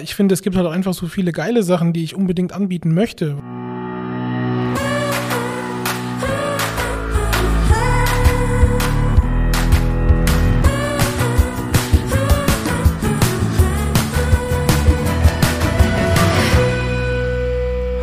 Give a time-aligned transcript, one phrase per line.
[0.00, 2.94] Ich finde, es gibt halt auch einfach so viele geile Sachen, die ich unbedingt anbieten
[2.94, 3.36] möchte.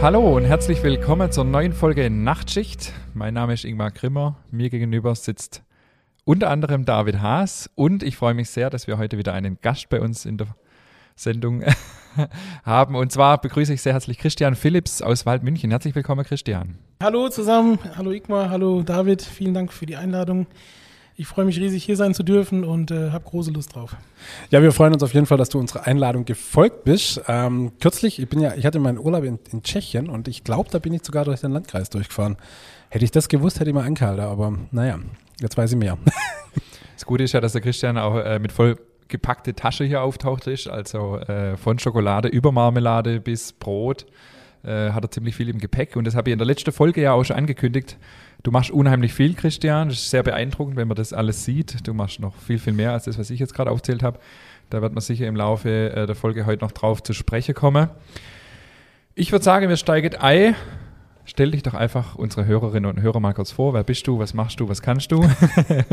[0.02, 2.92] Hallo und herzlich willkommen zur neuen Folge Nachtschicht.
[3.14, 4.36] Mein Name ist Ingmar Grimmer.
[4.52, 5.64] Mir gegenüber sitzt
[6.26, 9.88] unter anderem David Haas und ich freue mich sehr, dass wir heute wieder einen Gast
[9.88, 10.48] bei uns in der
[11.18, 11.64] Sendung
[12.66, 12.96] haben.
[12.96, 15.72] Und zwar begrüße ich sehr herzlich Christian Philips aus Waldmünchen.
[15.72, 16.78] Herzlich willkommen, Christian.
[17.02, 20.46] Hallo zusammen, hallo Igmar, hallo David, vielen Dank für die Einladung.
[21.16, 23.96] Ich freue mich riesig, hier sein zu dürfen und äh, habe große Lust drauf.
[24.50, 27.22] Ja, wir freuen uns auf jeden Fall, dass du unserer Einladung gefolgt bist.
[27.30, 30.70] Ähm, kürzlich, ich bin ja, ich hatte meinen Urlaub in, in Tschechien und ich glaube,
[30.70, 32.36] da bin ich sogar durch den Landkreis durchgefahren.
[32.90, 35.00] Hätte ich das gewusst, hätte ich mal angehalten, aber naja,
[35.40, 35.98] jetzt weiß ich mehr.
[36.96, 38.78] Das Gute ist ja, dass der Christian auch äh, mit voll
[39.08, 44.06] gepackte Tasche hier auftaucht ist, also äh, von Schokolade über Marmelade bis Brot
[44.64, 47.02] äh, hat er ziemlich viel im Gepäck und das habe ich in der letzten Folge
[47.02, 47.98] ja auch schon angekündigt.
[48.44, 49.90] Du machst unheimlich viel, Christian.
[49.90, 51.88] Das ist sehr beeindruckend, wenn man das alles sieht.
[51.88, 54.20] Du machst noch viel, viel mehr als das, was ich jetzt gerade aufzählt habe.
[54.70, 57.90] Da wird man sicher im Laufe äh, der Folge heute noch drauf zu sprechen kommen.
[59.16, 60.56] Ich würde sagen, wir steigen ein.
[61.26, 63.74] Stell dich doch einfach unsere Hörerinnen und Hörer mal kurz vor.
[63.74, 64.20] Wer bist du?
[64.20, 64.70] Was machst du?
[64.70, 65.28] Was kannst du?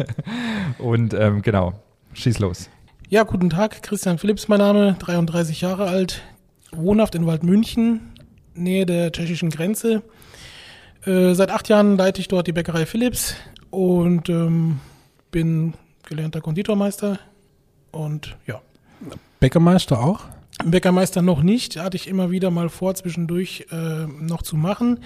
[0.79, 1.73] und ähm, genau,
[2.13, 2.69] schieß los.
[3.13, 6.23] Ja, guten Tag, Christian Philips, mein Name, 33 Jahre alt,
[6.71, 8.01] wohnhaft in Waldmünchen,
[8.55, 10.03] Nähe der tschechischen Grenze.
[11.05, 13.35] Äh, seit acht Jahren leite ich dort die Bäckerei Philips
[13.69, 14.81] und ähm,
[15.31, 15.75] bin
[16.09, 17.19] gelernter Konditormeister
[17.91, 18.63] und ja.
[19.41, 20.21] Bäckermeister auch?
[20.65, 25.01] Bäckermeister noch nicht, hatte ich immer wieder mal vor, zwischendurch äh, noch zu machen.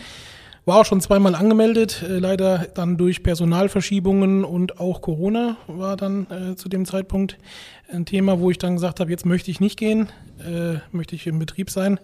[0.67, 6.27] War auch schon zweimal angemeldet, äh, leider dann durch Personalverschiebungen und auch Corona war dann
[6.29, 7.39] äh, zu dem Zeitpunkt
[7.89, 10.09] ein Thema, wo ich dann gesagt habe, jetzt möchte ich nicht gehen,
[10.45, 12.01] äh, möchte ich im Betrieb sein,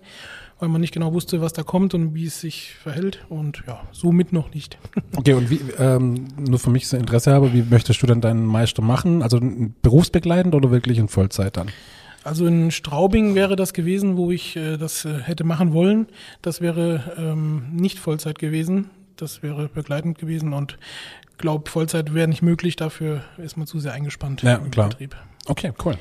[0.61, 3.81] weil man nicht genau wusste, was da kommt und wie es sich verhält und ja,
[3.91, 4.79] somit noch nicht.
[5.17, 8.47] Okay, und wie, ähm, nur für mich so Interesse habe, wie möchtest du dann deinen
[8.47, 9.23] Meister machen?
[9.23, 9.41] Also
[9.83, 11.69] berufsbegleitend oder wirklich in Vollzeit dann?
[12.25, 16.07] Also in Straubing wäre das gewesen, wo ich äh, das äh, hätte machen wollen.
[16.41, 18.91] Das wäre ähm, nicht Vollzeit gewesen.
[19.17, 20.79] Das wäre begleitend gewesen und
[21.39, 22.77] glaube, Vollzeit wäre nicht möglich.
[22.77, 24.89] Dafür ist man zu sehr eingespannt Ja, im klar.
[24.91, 25.17] Betrieb.
[25.47, 25.97] Okay, cool.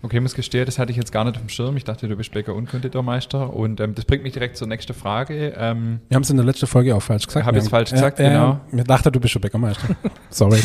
[0.00, 1.76] Okay, ich muss gestehen, das hatte ich jetzt gar nicht auf dem Schirm.
[1.76, 3.52] Ich dachte, du bist Bäcker und Konditormeister.
[3.52, 5.54] Und ähm, das bringt mich direkt zur nächsten Frage.
[5.56, 7.44] Ähm, Wir haben es in der letzten Folge auch falsch gesagt.
[7.46, 8.60] Hab Wir ich's haben- falsch gesagt, ja, genau.
[8.70, 9.88] Mir dachte, du bist schon Bäckermeister.
[10.30, 10.60] Sorry.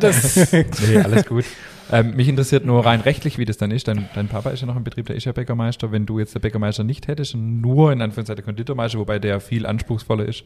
[0.00, 1.44] Das, nee, alles gut.
[1.92, 3.88] Ähm, mich interessiert nur rein rechtlich, wie das dann ist.
[3.88, 5.92] Dein, dein Papa ist ja noch im Betrieb, der ist ja Bäckermeister.
[5.92, 9.66] Wenn du jetzt der Bäckermeister nicht hättest und nur in Anführungszeichen Konditormeister, wobei der viel
[9.66, 10.44] anspruchsvoller ist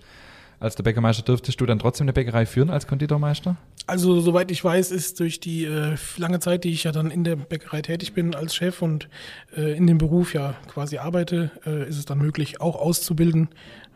[0.61, 3.57] als der Bäckermeister, dürftest du dann trotzdem eine Bäckerei führen als Konditormeister?
[3.87, 7.25] also soweit ich weiß, ist durch die äh, lange Zeit, die ich ja dann in
[7.25, 9.09] der Bäckerei tätig bin als Chef und
[9.57, 13.49] äh, in dem Beruf ja quasi arbeite, äh, ist es dann möglich, auch auszubilden.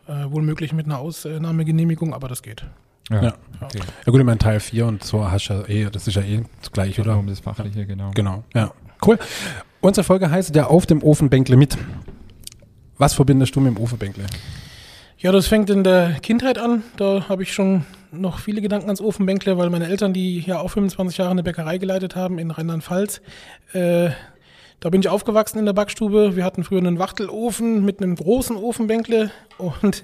[0.07, 2.65] Äh, wohl möglich mit einer Ausnahmegenehmigung, aber das geht.
[3.09, 3.33] Ja.
[3.61, 3.79] Okay.
[4.05, 6.21] Ja gut, ich meine Teil 4 und so hast du ja eh, das ist ja
[6.21, 7.19] eh das gleiche, Oder oder?
[7.19, 8.11] um das Fachliche, genau.
[8.15, 8.71] Genau, ja.
[9.05, 9.17] Cool.
[9.81, 11.77] Unsere Folge heißt ja auf dem Ofenbänkle mit.
[12.97, 14.25] Was verbindest du mit dem Ofenbänkle?
[15.17, 16.83] Ja, das fängt in der Kindheit an.
[16.97, 20.69] Da habe ich schon noch viele Gedanken ans Ofenbänkle, weil meine Eltern, die ja auch
[20.69, 23.21] 25 Jahre eine Bäckerei geleitet haben in Rheinland-Pfalz,
[23.73, 24.09] äh,
[24.79, 26.35] da bin ich aufgewachsen in der Backstube.
[26.35, 30.03] Wir hatten früher einen Wachtelofen mit einem großen Ofenbänkle und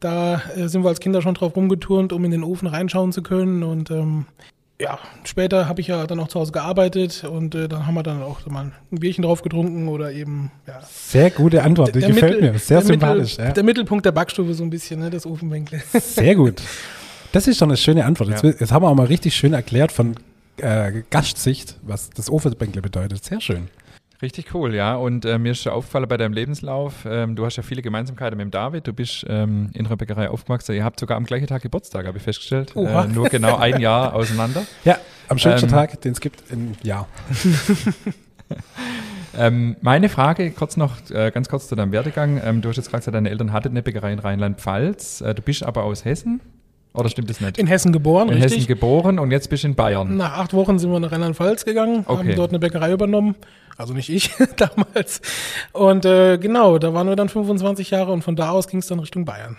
[0.00, 3.22] da äh, sind wir als Kinder schon drauf rumgeturnt, um in den Ofen reinschauen zu
[3.22, 3.62] können.
[3.62, 4.26] Und ähm,
[4.80, 8.02] ja, später habe ich ja dann auch zu Hause gearbeitet und äh, dann haben wir
[8.02, 12.40] dann auch mal ein Bierchen drauf getrunken oder eben ja, Sehr gute Antwort, die gefällt
[12.40, 12.58] Mittel- mir.
[12.58, 13.32] Sehr der sympathisch.
[13.38, 13.52] Mittel, ja.
[13.52, 15.82] Der Mittelpunkt der Backstube so ein bisschen, ne, das Ofenbänkle.
[16.00, 16.60] Sehr gut.
[17.32, 18.28] Das ist schon eine schöne Antwort.
[18.30, 18.50] Jetzt, Ja.
[18.50, 20.14] jetzt haben wir auch mal richtig schön erklärt von
[20.58, 23.24] äh, Gastsicht, was das Ofenbänkle bedeutet.
[23.24, 23.68] Sehr schön.
[24.22, 24.94] Richtig cool, ja.
[24.96, 28.36] Und äh, mir ist schon aufgefallen bei deinem Lebenslauf, ähm, du hast ja viele Gemeinsamkeiten
[28.38, 28.86] mit dem David.
[28.86, 30.74] Du bist ähm, in einer Bäckerei aufgewachsen.
[30.74, 32.74] Ihr habt sogar am gleichen Tag Geburtstag, habe ich festgestellt.
[32.74, 34.62] Äh, nur genau ein Jahr auseinander.
[34.84, 37.06] Ja, am schönsten Ähm, Tag, den es gibt im Jahr.
[39.38, 42.40] Ähm, meine Frage, kurz noch, äh, ganz kurz zu deinem Werdegang.
[42.42, 45.20] Ähm, du hast jetzt gerade gesagt, deine Eltern hatten eine Bäckerei in Rheinland-Pfalz.
[45.20, 46.40] Äh, du bist aber aus Hessen?
[46.94, 47.58] Oder stimmt das nicht?
[47.58, 48.52] In Hessen geboren, In richtig.
[48.60, 50.16] Hessen geboren und jetzt bist du in Bayern.
[50.16, 52.18] Nach acht Wochen sind wir nach Rheinland-Pfalz gegangen, Okay.
[52.28, 53.34] haben dort eine Bäckerei übernommen.
[53.76, 55.20] Also nicht ich damals.
[55.72, 58.86] Und äh, genau, da waren wir dann 25 Jahre und von da aus ging es
[58.86, 59.56] dann Richtung Bayern.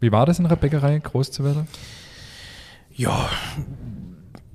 [0.00, 1.68] Wie war das in einer Bäckerei, groß zu werden?
[2.94, 3.28] Ja,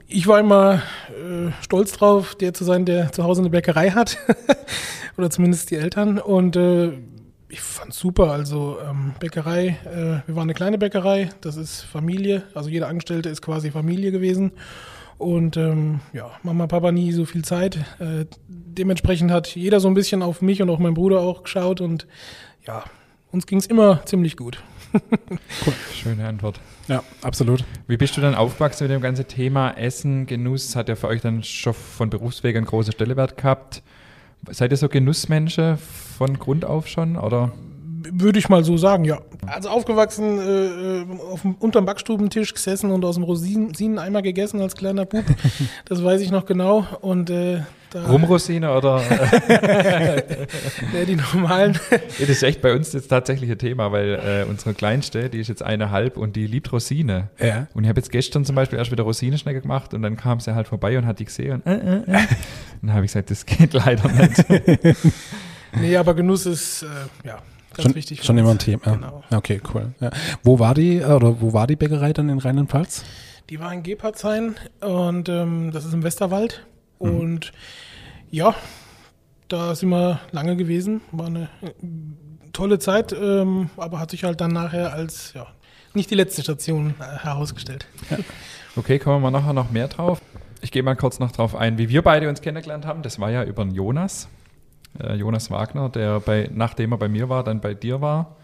[0.08, 4.18] ich war immer äh, stolz drauf, der zu sein, der zu Hause eine Bäckerei hat.
[5.18, 6.20] Oder zumindest die Eltern.
[6.20, 6.92] Und äh,
[7.50, 8.32] ich fand's super.
[8.32, 12.44] Also ähm, Bäckerei, äh, wir waren eine kleine Bäckerei, das ist Familie.
[12.54, 14.52] Also jeder Angestellte ist quasi Familie gewesen.
[15.18, 17.78] Und ähm, ja, Mama, Papa nie so viel Zeit.
[18.00, 21.82] Äh, dementsprechend hat jeder so ein bisschen auf mich und auch mein Bruder auch geschaut
[21.82, 22.08] und
[22.66, 22.84] ja,
[23.32, 24.62] uns ging es immer ziemlich gut.
[24.94, 25.74] cool.
[25.94, 26.60] Schöne Antwort.
[26.88, 27.64] Ja, absolut.
[27.88, 30.76] Wie bist du dann aufgewachsen mit dem ganzen Thema Essen, Genuss?
[30.76, 33.84] Hat ja für euch dann schon von Berufswegen einen großen Stellewert gehabt.
[34.50, 37.52] Seid ihr so Genussmenschen von Grund auf schon, oder?
[38.12, 39.20] Würde ich mal so sagen, ja.
[39.48, 45.06] Also aufgewachsen, äh, auf dem, unterm Backstubentisch gesessen und aus dem Rosineneimer gegessen als kleiner
[45.06, 45.26] Bub.
[45.86, 46.86] Das weiß ich noch genau.
[47.02, 47.62] Und äh,
[47.94, 49.02] Rumrosine oder?
[50.94, 51.80] nee, die normalen.
[51.90, 55.48] Das ist echt bei uns jetzt tatsächlich ein Thema, weil äh, unsere Kleinste, die ist
[55.48, 57.30] jetzt eineinhalb und die liebt Rosine.
[57.40, 57.68] Ja.
[57.74, 60.56] Und ich habe jetzt gestern zum Beispiel erst wieder Rosinenschnecke gemacht und dann kam sie
[60.56, 62.28] halt vorbei und hat die gesehen und, äh, äh, äh.
[62.82, 64.44] dann habe ich gesagt, das geht leider nicht.
[65.80, 67.40] nee, aber Genuss ist, äh, ja,
[67.76, 68.24] Ganz schon, wichtig.
[68.24, 68.84] Schon immer ein Thema.
[68.84, 69.24] Genau.
[69.32, 69.94] Okay, cool.
[70.00, 70.10] Ja.
[70.44, 73.04] Wo war die oder wo war die Bäckerei dann in Rheinland-Pfalz?
[73.50, 76.66] Die war in Gepardshain und ähm, das ist im Westerwald.
[77.00, 77.20] Mhm.
[77.20, 77.54] Und
[78.32, 78.56] ja,
[79.50, 81.02] da sind wir lange gewesen.
[81.12, 81.72] War eine äh,
[82.54, 85.48] tolle Zeit, ähm, aber hat sich halt dann nachher als ja,
[85.94, 87.88] nicht die letzte Station äh, herausgestellt.
[88.10, 88.18] Ja.
[88.78, 90.22] Okay, kommen wir nachher noch mehr drauf.
[90.60, 93.04] Ich gehe mal kurz noch drauf ein, wie wir beide uns kennengelernt haben.
[93.04, 94.28] Das war ja über den Jonas
[95.00, 98.36] äh, Jonas Wagner, der bei, nachdem er bei mir war, dann bei dir war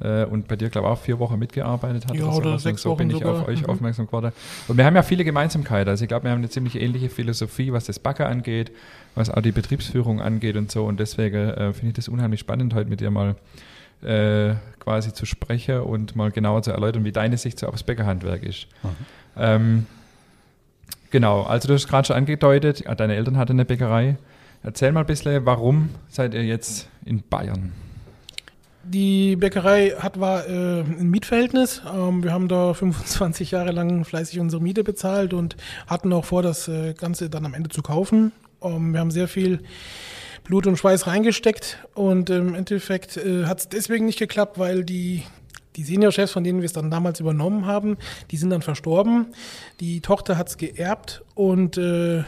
[0.00, 2.14] äh, und bei dir, glaube ich, auch vier Wochen mitgearbeitet hat.
[2.14, 3.42] Ja, oder, oder sechs so Wochen bin ich sogar.
[3.42, 3.70] auf euch mhm.
[3.70, 4.32] aufmerksam geworden.
[4.68, 5.88] Und wir haben ja viele Gemeinsamkeiten.
[5.88, 8.70] Also ich glaube, wir haben eine ziemlich ähnliche Philosophie, was das Backe angeht,
[9.14, 10.84] was auch die Betriebsführung angeht und so.
[10.84, 13.36] Und deswegen äh, finde ich das unheimlich spannend, heute mit dir mal
[14.02, 18.44] äh, quasi zu sprechen und mal genauer zu erläutern, wie deine Sicht so aufs Bäckerhandwerk
[18.44, 18.68] ist.
[18.82, 18.88] Mhm.
[19.36, 19.86] Ähm,
[21.10, 24.16] genau, also du hast gerade schon angedeutet, deine Eltern hatten eine Bäckerei.
[24.68, 27.72] Erzähl mal ein bisschen, warum seid ihr jetzt in Bayern?
[28.84, 31.80] Die Bäckerei hat war äh, ein Mietverhältnis.
[31.90, 35.56] Ähm, wir haben da 25 Jahre lang fleißig unsere Miete bezahlt und
[35.86, 38.32] hatten auch vor, das äh, Ganze dann am Ende zu kaufen.
[38.60, 39.60] Ähm, wir haben sehr viel
[40.44, 45.22] Blut und Schweiß reingesteckt und im Endeffekt äh, hat es deswegen nicht geklappt, weil die
[45.76, 47.96] die Seniorchefs, von denen wir es dann damals übernommen haben,
[48.32, 49.28] die sind dann verstorben.
[49.80, 52.24] Die Tochter hat es geerbt und äh,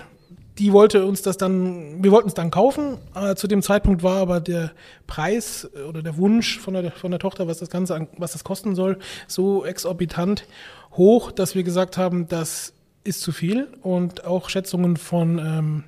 [0.58, 2.98] die wollte uns das dann, wir wollten es dann kaufen.
[3.14, 4.72] Äh, zu dem Zeitpunkt war aber der
[5.06, 8.44] Preis äh, oder der Wunsch von der, von der Tochter, was das Ganze, was das
[8.44, 10.46] kosten soll, so exorbitant
[10.92, 12.74] hoch, dass wir gesagt haben, das
[13.04, 13.68] ist zu viel.
[13.82, 15.84] Und auch Schätzungen von, ähm,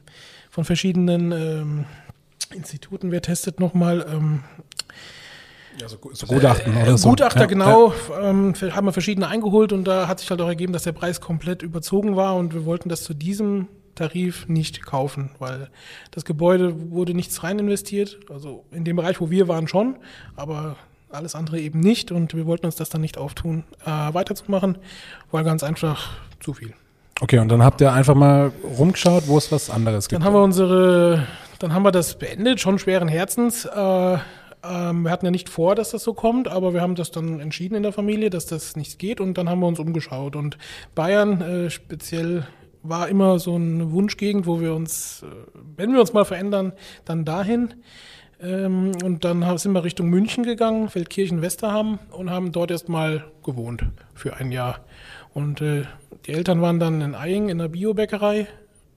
[0.50, 1.84] von verschiedenen ähm,
[2.54, 4.40] Instituten, wer testet nochmal, ähm,
[5.80, 7.08] ja, so, so Gutachten äh, oder so.
[7.08, 8.30] Gutachter, ja, genau, ja.
[8.30, 11.20] Ähm, haben wir verschiedene eingeholt und da hat sich halt auch ergeben, dass der Preis
[11.20, 15.68] komplett überzogen war und wir wollten das zu diesem Tarif nicht kaufen, weil
[16.10, 18.18] das Gebäude wurde nichts rein investiert.
[18.30, 19.96] Also in dem Bereich, wo wir waren, schon,
[20.36, 20.76] aber
[21.10, 22.10] alles andere eben nicht.
[22.10, 24.78] Und wir wollten uns das dann nicht auftun, äh, weiterzumachen,
[25.30, 26.10] weil ganz einfach
[26.40, 26.74] zu viel.
[27.20, 30.20] Okay, und dann habt ihr einfach mal rumgeschaut, wo es was anderes gibt.
[30.20, 31.26] Dann haben wir unsere,
[31.58, 33.64] dann haben wir das beendet, schon schweren Herzens.
[33.64, 34.18] Äh,
[34.64, 37.40] ähm, wir hatten ja nicht vor, dass das so kommt, aber wir haben das dann
[37.40, 40.36] entschieden in der Familie, dass das nicht geht und dann haben wir uns umgeschaut.
[40.36, 40.58] Und
[40.94, 42.46] Bayern, äh, speziell
[42.82, 45.26] war immer so eine Wunschgegend, wo wir uns, äh,
[45.76, 46.73] wenn wir uns mal verändern,
[47.05, 47.75] dann dahin.
[48.40, 53.84] Ähm, und dann sind wir Richtung München gegangen, Feldkirchen-Westerham und haben dort erstmal gewohnt
[54.14, 54.81] für ein Jahr.
[55.32, 55.84] Und äh,
[56.26, 58.49] die Eltern waren dann in Eying in der Biobäckerei,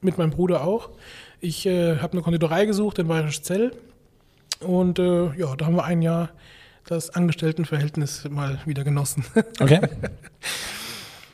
[0.01, 0.89] mit meinem Bruder auch.
[1.39, 3.71] Ich äh, habe eine Konditorei gesucht in Bayerisch Zell.
[4.59, 6.29] Und äh, ja, da haben wir ein Jahr
[6.87, 9.25] das Angestelltenverhältnis mal wieder genossen.
[9.59, 9.81] Okay.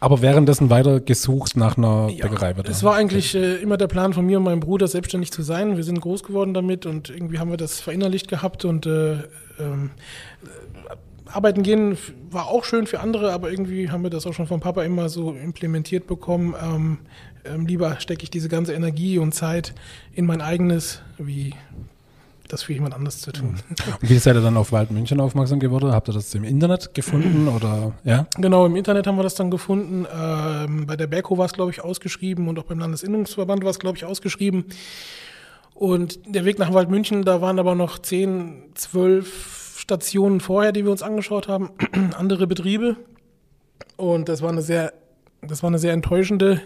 [0.01, 2.55] Aber währenddessen weiter gesucht nach einer ja, Bäckerei.
[2.63, 5.77] Es war eigentlich äh, immer der Plan von mir und meinem Bruder, selbstständig zu sein.
[5.77, 9.13] Wir sind groß geworden damit und irgendwie haben wir das verinnerlicht gehabt und äh,
[9.59, 9.91] ähm,
[11.25, 11.97] arbeiten gehen
[12.31, 15.07] war auch schön für andere, aber irgendwie haben wir das auch schon vom Papa immer
[15.07, 16.55] so implementiert bekommen.
[16.61, 16.97] Ähm,
[17.45, 19.73] ähm, lieber stecke ich diese ganze Energie und Zeit
[20.13, 21.53] in mein eigenes, wie
[22.51, 23.55] das für jemand anders zu tun.
[24.01, 25.91] Und wie seid ihr dann auf Wald München aufmerksam geworden?
[25.91, 28.27] Habt ihr das im Internet gefunden oder ja?
[28.37, 30.05] Genau, im Internet haben wir das dann gefunden.
[30.13, 33.79] Ähm, bei der Berko war es, glaube ich, ausgeschrieben und auch beim Landesinnungsverband war es,
[33.79, 34.65] glaube ich, ausgeschrieben.
[35.73, 40.91] Und der Weg nach Waldmünchen, da waren aber noch zehn, zwölf Stationen vorher, die wir
[40.91, 41.71] uns angeschaut haben,
[42.17, 42.97] andere Betriebe.
[43.97, 44.93] Und das war eine sehr
[45.41, 46.61] das war eine sehr enttäuschende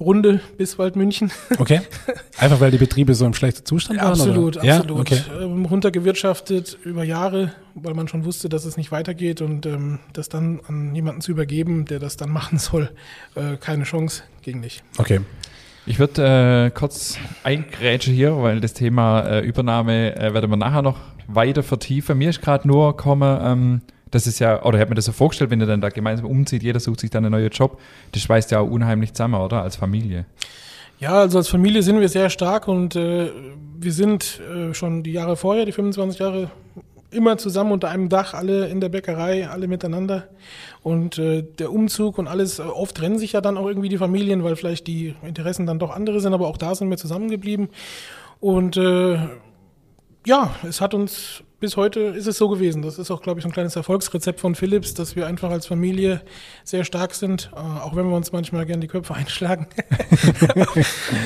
[0.00, 1.30] Runde bis Waldmünchen.
[1.58, 1.80] Okay.
[2.38, 4.10] Einfach weil die Betriebe so im schlechten Zustand waren?
[4.10, 4.78] Absolut, oder?
[4.78, 5.00] absolut.
[5.00, 5.20] Okay.
[5.40, 10.28] Ähm, runtergewirtschaftet über Jahre, weil man schon wusste, dass es nicht weitergeht und ähm, das
[10.28, 12.90] dann an jemanden zu übergeben, der das dann machen soll,
[13.34, 14.82] äh, keine Chance, ging nicht.
[14.98, 15.20] Okay.
[15.86, 20.82] Ich würde äh, kurz eingrätschen hier, weil das Thema äh, Übernahme äh, werden wir nachher
[20.82, 22.18] noch weiter vertiefen.
[22.18, 25.12] Mir ist gerade nur gekommen, ähm, Das ist ja, oder ich habe mir das so
[25.12, 27.80] vorgestellt, wenn ihr dann da gemeinsam umzieht, jeder sucht sich dann einen neuen Job,
[28.12, 29.62] das schweißt ja auch unheimlich zusammen, oder?
[29.62, 30.26] Als Familie.
[30.98, 33.30] Ja, also als Familie sind wir sehr stark und äh,
[33.78, 36.50] wir sind äh, schon die Jahre vorher, die 25 Jahre,
[37.10, 40.28] immer zusammen unter einem Dach, alle in der Bäckerei, alle miteinander.
[40.82, 43.98] Und äh, der Umzug und alles, äh, oft trennen sich ja dann auch irgendwie die
[43.98, 47.68] Familien, weil vielleicht die Interessen dann doch andere sind, aber auch da sind wir zusammengeblieben.
[48.40, 49.18] Und äh,
[50.26, 52.82] ja, es hat uns bis heute ist es so gewesen.
[52.82, 55.66] Das ist auch, glaube ich, so ein kleines Erfolgsrezept von Philips, dass wir einfach als
[55.66, 56.22] Familie
[56.64, 59.66] sehr stark sind, äh, auch wenn wir uns manchmal gern die Köpfe einschlagen.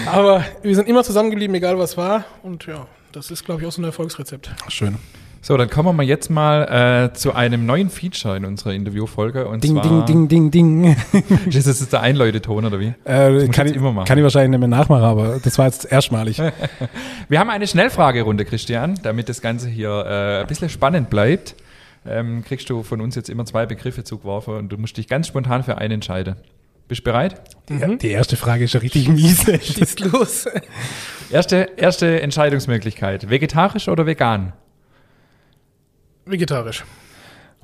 [0.07, 2.25] Aber wir sind immer zusammengeblieben, egal was war.
[2.43, 4.51] Und ja, das ist, glaube ich, auch so ein Erfolgsrezept.
[4.69, 4.97] Schön.
[5.43, 9.49] So, dann kommen wir jetzt mal äh, zu einem neuen Feature in unserer Interviewfolge.
[9.49, 10.97] Und Ding, zwar, ding, ding, ding, ding.
[11.47, 12.93] Das ist jetzt der Einleuteton, oder wie?
[13.05, 14.07] Äh, kann, ich immer machen.
[14.07, 16.43] kann ich wahrscheinlich nicht mehr nachmachen, aber das war jetzt erstmalig.
[17.29, 21.55] Wir haben eine Schnellfragerunde, Christian, damit das Ganze hier äh, ein bisschen spannend bleibt.
[22.07, 25.27] Ähm, kriegst du von uns jetzt immer zwei Begriffe zugeworfen und du musst dich ganz
[25.27, 26.37] spontan für einen entscheiden.
[26.89, 27.41] Bist du bereit?
[27.69, 29.45] Die, die erste Frage ist ja richtig mies.
[29.63, 30.47] Schießt los.
[31.31, 33.31] Erste, erste Entscheidungsmöglichkeit.
[33.31, 34.53] Vegetarisch oder vegan?
[36.25, 36.85] Vegetarisch.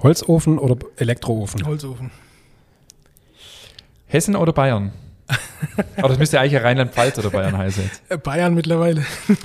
[0.02, 1.64] Holzofen oder Elektroofen?
[1.66, 2.10] Holzofen.
[4.06, 4.92] Hessen oder Bayern?
[5.96, 8.02] Aber das müsste eigentlich ja Rheinland-Pfalz oder Bayern heißen jetzt.
[8.08, 9.04] Äh, Bayern mittlerweile.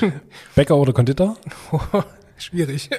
[0.56, 1.38] Bäcker oder Konditor?
[2.38, 2.89] Schwierig.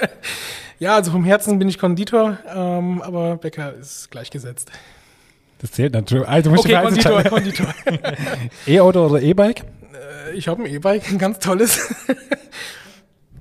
[0.78, 4.70] Ja, also vom Herzen bin ich Konditor, ähm, aber Bäcker ist gleichgesetzt.
[5.60, 6.26] Das zählt natürlich.
[6.26, 7.22] Also, du musst Okay, Konditor.
[7.22, 7.66] Konditor.
[8.66, 9.60] E-Auto oder E-Bike?
[9.60, 11.88] Äh, Ich habe ein E-Bike, ein ganz tolles.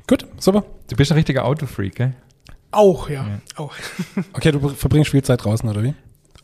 [0.07, 0.63] Gut, super.
[0.89, 2.13] Du bist ein richtiger Autofreak, gell?
[2.71, 3.25] Auch, ja,
[3.57, 3.73] auch.
[4.33, 5.93] Okay, du verbringst viel Zeit draußen, oder wie?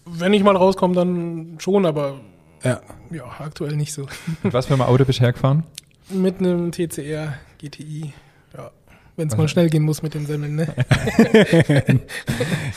[0.06, 2.20] Wenn ich mal rauskomme, dann schon, aber
[2.64, 2.82] Ja.
[3.12, 4.08] ja, aktuell nicht so.
[4.44, 5.64] Und was für ein Auto bist du hergefahren?
[6.10, 8.14] Mit einem TCR GTI,
[8.56, 8.72] ja.
[9.16, 10.68] Wenn es Also- mal schnell gehen muss mit den Semmeln, ne?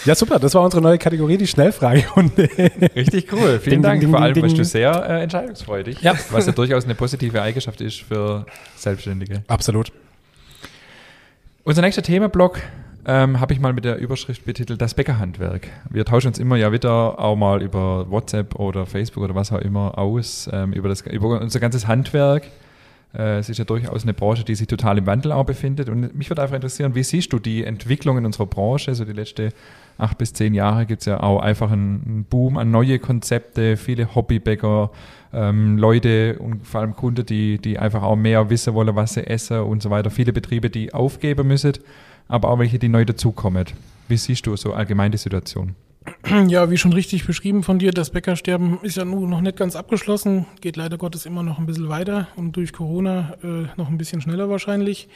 [0.05, 0.39] Ja, super.
[0.39, 2.49] Das war unsere neue Kategorie, die Schnellfragerunde.
[2.97, 3.59] Richtig cool.
[3.61, 4.01] Vielen Ding, Dank.
[4.01, 4.43] ding, Vor allem ding.
[4.45, 6.01] bist du sehr äh, entscheidungsfreudig.
[6.01, 6.15] Ja.
[6.31, 9.43] Was ja durchaus eine positive Eigenschaft ist für Selbstständige.
[9.49, 9.93] Absolut.
[11.65, 12.61] Unser nächster Themenblock
[13.07, 15.69] ähm, habe ich mal mit der Überschrift betitelt Das Bäckerhandwerk.
[15.91, 19.61] Wir tauschen uns immer ja wieder auch mal über WhatsApp oder Facebook oder was auch
[19.61, 22.45] immer aus, ähm, über, das, über unser ganzes Handwerk.
[23.15, 25.89] Äh, es ist ja durchaus eine Branche, die sich total im Wandel auch befindet.
[25.89, 28.95] Und mich würde einfach interessieren, wie siehst du die Entwicklung in unserer Branche?
[28.95, 29.51] So die letzten
[29.99, 34.15] acht bis zehn Jahre gibt es ja auch einfach einen, Boom an neue Konzepte, viele
[34.15, 34.91] Hobbybäcker,
[35.33, 39.27] ähm, Leute und vor allem Kunden, die, die einfach auch mehr wissen wollen, was sie
[39.27, 40.11] essen und so weiter.
[40.11, 41.75] Viele Betriebe, die aufgeben müssen,
[42.31, 43.67] aber auch welche, die neu dazukommen.
[44.09, 45.75] Wie siehst du so allgemein die Situation?
[46.49, 49.77] Ja, wie schon richtig beschrieben von dir, das Bäckersterben ist ja nun noch nicht ganz
[49.77, 53.99] abgeschlossen, geht leider Gottes immer noch ein bisschen weiter und durch Corona äh, noch ein
[53.99, 55.09] bisschen schneller wahrscheinlich.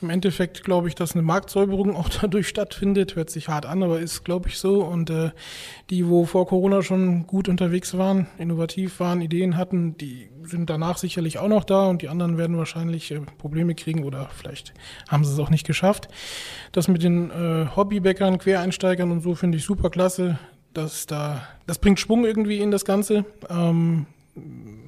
[0.00, 4.00] Im Endeffekt glaube ich, dass eine Marktsäuberung auch dadurch stattfindet, hört sich hart an, aber
[4.00, 5.30] ist glaube ich so und äh,
[5.90, 10.98] die, wo vor Corona schon gut unterwegs waren, innovativ waren, Ideen hatten, die sind danach
[10.98, 14.72] sicherlich auch noch da und die anderen werden wahrscheinlich äh, Probleme kriegen oder vielleicht
[15.08, 16.08] haben sie es auch nicht geschafft.
[16.72, 20.38] Das mit den äh, Hobbybäckern, Quereinsteigern und so finde ich super klasse.
[20.72, 23.24] Das, da, das bringt Schwung irgendwie in das Ganze.
[23.48, 24.06] Ähm,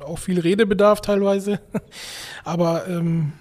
[0.01, 1.61] auch viel Redebedarf teilweise.
[2.45, 3.33] Aber ähm,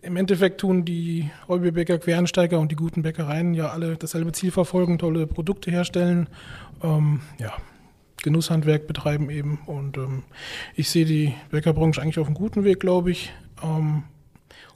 [0.00, 4.98] im Endeffekt tun die Hobbybäcker, Quereinsteiger und die guten Bäckereien ja alle dasselbe Ziel verfolgen,
[4.98, 6.28] tolle Produkte herstellen.
[6.82, 7.52] Ähm, ja,
[8.22, 9.60] Genusshandwerk betreiben eben.
[9.66, 10.22] Und ähm,
[10.74, 13.32] ich sehe die Bäckerbranche eigentlich auf einem guten Weg, glaube ich.
[13.62, 14.04] Ähm,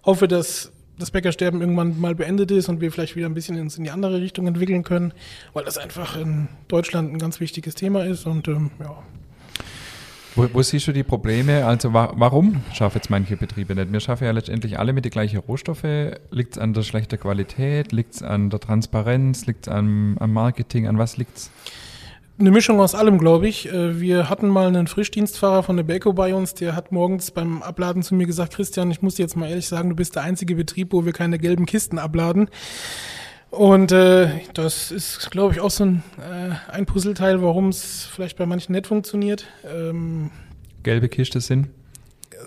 [0.04, 3.76] hoffe, dass das Bäckersterben irgendwann mal beendet ist und wir vielleicht wieder ein bisschen uns
[3.76, 5.12] in die andere Richtung entwickeln können,
[5.52, 8.26] weil das einfach in Deutschland ein ganz wichtiges Thema ist.
[8.26, 8.96] Und ähm, ja,
[10.34, 11.66] Wo, wo siehst du die Probleme?
[11.66, 13.92] Also wa warum schaffen jetzt manche Betriebe nicht?
[13.92, 15.84] Wir schaffen ja letztendlich alle mit den gleichen Rohstoffe.
[16.30, 17.92] Liegt es an der schlechten Qualität?
[17.92, 19.46] Liegt es an der Transparenz?
[19.46, 20.86] Liegt es am, am Marketing?
[20.86, 21.50] An was liegt es?
[22.42, 23.72] Eine Mischung aus allem, glaube ich.
[23.72, 27.62] Äh, Wir hatten mal einen Frischdienstfahrer von der Belco bei uns, der hat morgens beim
[27.62, 30.24] Abladen zu mir gesagt, Christian, ich muss dir jetzt mal ehrlich sagen, du bist der
[30.24, 32.48] einzige Betrieb, wo wir keine gelben Kisten abladen.
[33.50, 38.38] Und äh, das ist, glaube ich, auch so ein, äh, ein Puzzleteil, warum es vielleicht
[38.38, 39.46] bei manchen nicht funktioniert.
[39.64, 40.32] Ähm,
[40.82, 41.68] Gelbe Kiste sind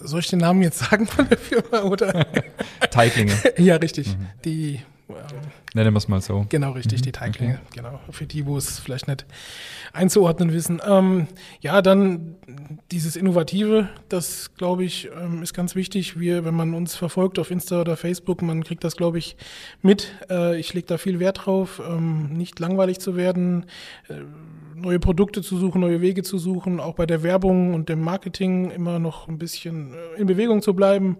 [0.03, 1.83] soll ich den Namen jetzt sagen von der Firma?
[1.83, 2.27] Oder?
[2.91, 3.31] Teiglinge.
[3.57, 4.17] ja, richtig.
[4.43, 4.81] Die ähm,
[5.73, 6.45] Nennen wir es mal so.
[6.49, 7.59] Genau, richtig, die Teiglinge.
[7.75, 9.25] Genau, für die, wo es vielleicht nicht
[9.93, 10.81] einzuordnen wissen.
[10.85, 11.27] Ähm,
[11.61, 12.35] ja, dann
[12.91, 16.19] dieses Innovative, das glaube ich, ähm, ist ganz wichtig.
[16.19, 19.37] Wir, wenn man uns verfolgt auf Insta oder Facebook, man kriegt das, glaube ich,
[19.81, 20.11] mit.
[20.29, 23.65] Äh, ich lege da viel Wert drauf, ähm, nicht langweilig zu werden,
[24.07, 24.15] äh,
[24.75, 28.71] neue Produkte zu suchen, neue Wege zu suchen, auch bei der Werbung und dem Marketing
[28.71, 31.17] immer noch ein bisschen äh, in Bewegung zu bleiben,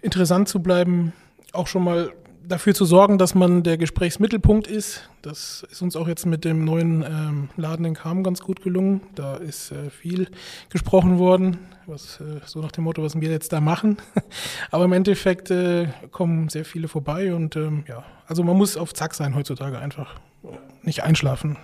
[0.00, 1.12] interessant zu bleiben,
[1.52, 2.12] auch schon mal
[2.48, 5.08] dafür zu sorgen, dass man der Gesprächsmittelpunkt ist.
[5.22, 9.00] Das ist uns auch jetzt mit dem neuen ähm, Laden in Kam ganz gut gelungen.
[9.14, 10.28] Da ist äh, viel
[10.68, 13.98] gesprochen worden, was äh, so nach dem Motto, was wir jetzt da machen.
[14.70, 18.94] Aber im Endeffekt äh, kommen sehr viele vorbei und ähm, ja, also man muss auf
[18.94, 20.20] Zack sein heutzutage einfach,
[20.82, 21.56] nicht einschlafen.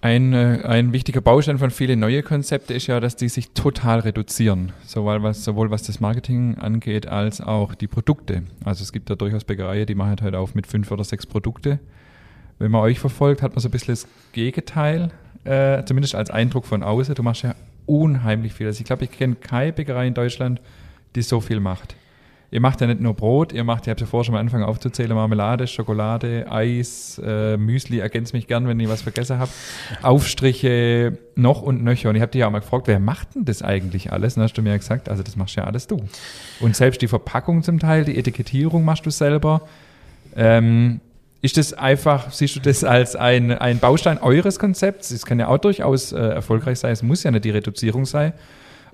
[0.00, 3.98] Ein, äh, ein wichtiger Baustein von vielen neuen Konzepten ist ja, dass die sich total
[4.00, 8.44] reduzieren, sowohl was, sowohl was das Marketing angeht, als auch die Produkte.
[8.64, 11.80] Also es gibt ja durchaus Bäckereien, die machen halt auf mit fünf oder sechs Produkte.
[12.60, 15.10] Wenn man euch verfolgt, hat man so ein bisschen das Gegenteil,
[15.42, 17.16] äh, zumindest als Eindruck von außen.
[17.16, 18.68] Du machst ja unheimlich viel.
[18.68, 20.60] Also ich glaube, ich kenne keine Bäckerei in Deutschland,
[21.16, 21.96] die so viel macht.
[22.50, 24.64] Ihr macht ja nicht nur Brot, ihr macht, ihr habt ja vorher schon mal angefangen
[24.64, 29.52] aufzuzählen, Marmelade, Schokolade, Eis, äh, Müsli, ergänzt mich gern, wenn ihr was vergessen habt.
[30.00, 32.08] Aufstriche, noch und nöcher.
[32.08, 34.34] Und ich habe dich ja auch mal gefragt, wer macht denn das eigentlich alles?
[34.34, 36.02] Und dann hast du mir ja gesagt, also das machst ja alles du.
[36.60, 39.62] Und selbst die Verpackung zum Teil, die Etikettierung machst du selber.
[40.34, 41.00] Ähm,
[41.42, 45.10] ist das einfach, siehst du das als ein, ein Baustein eures Konzepts?
[45.10, 48.32] Es kann ja auch durchaus äh, erfolgreich sein, es muss ja nicht die Reduzierung sein.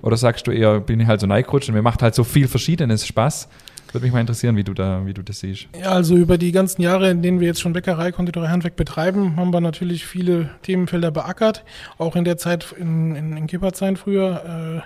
[0.01, 2.47] Oder sagst du eher, bin ich halt so neigerutscht und mir macht halt so viel
[2.47, 3.47] Verschiedenes Spaß?
[3.91, 5.67] Würde mich mal interessieren, wie du da, wie du das siehst.
[5.79, 9.37] Ja, also über die ganzen Jahre, in denen wir jetzt schon Bäckerei, Konditorei, Handwerk betreiben,
[9.37, 11.63] haben wir natürlich viele Themenfelder beackert.
[11.97, 14.83] Auch in der Zeit in, in, in Kipperzeit früher.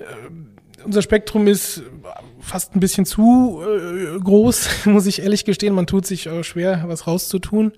[0.00, 0.06] Äh, äh,
[0.84, 1.82] unser Spektrum ist
[2.40, 5.74] fast ein bisschen zu äh, groß, muss ich ehrlich gestehen.
[5.74, 7.72] Man tut sich äh, schwer, was rauszutun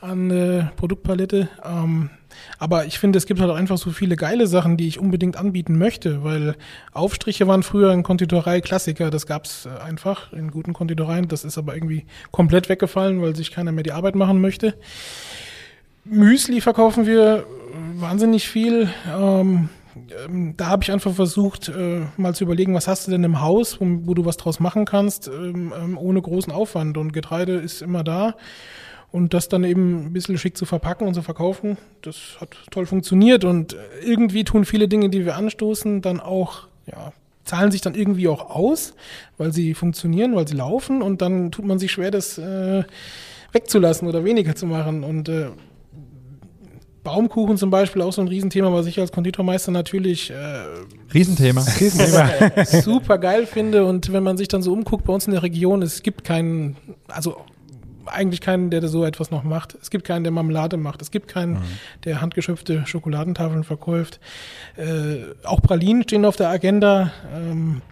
[0.00, 1.48] an äh, Produktpalette.
[1.64, 2.10] Ähm,
[2.58, 5.36] aber ich finde, es gibt halt auch einfach so viele geile Sachen, die ich unbedingt
[5.36, 6.56] anbieten möchte, weil
[6.92, 11.28] Aufstriche waren früher in Konditorei Klassiker, das gab's äh, einfach in guten Konditoreien.
[11.28, 14.74] Das ist aber irgendwie komplett weggefallen, weil sich keiner mehr die Arbeit machen möchte.
[16.04, 18.88] Müsli verkaufen wir äh, wahnsinnig viel.
[19.08, 19.68] Ähm,
[20.26, 23.40] ähm, da habe ich einfach versucht, äh, mal zu überlegen, was hast du denn im
[23.40, 26.96] Haus, wo, wo du was draus machen kannst, ähm, ähm, ohne großen Aufwand.
[26.96, 28.34] Und Getreide ist immer da.
[29.12, 32.86] Und das dann eben ein bisschen schick zu verpacken und zu verkaufen, das hat toll
[32.86, 33.44] funktioniert.
[33.44, 37.12] Und irgendwie tun viele Dinge, die wir anstoßen, dann auch, ja,
[37.44, 38.94] zahlen sich dann irgendwie auch aus,
[39.36, 41.02] weil sie funktionieren, weil sie laufen.
[41.02, 42.84] Und dann tut man sich schwer, das äh,
[43.52, 45.04] wegzulassen oder weniger zu machen.
[45.04, 45.50] Und äh,
[47.04, 50.34] Baumkuchen zum Beispiel auch so ein Riesenthema, was ich als Konditormeister natürlich äh,
[51.12, 51.62] Riesenthema.
[51.80, 52.64] Riesenthema.
[52.64, 53.84] super geil finde.
[53.84, 56.76] Und wenn man sich dann so umguckt bei uns in der Region, es gibt keinen,
[57.08, 57.36] also
[58.12, 59.76] eigentlich keinen, der so etwas noch macht.
[59.80, 61.02] Es gibt keinen, der Marmelade macht.
[61.02, 61.62] Es gibt keinen, mhm.
[62.04, 64.20] der handgeschöpfte Schokoladentafeln verkauft.
[64.76, 67.12] Äh, auch Pralinen stehen auf der Agenda.
[67.34, 67.82] Ähm,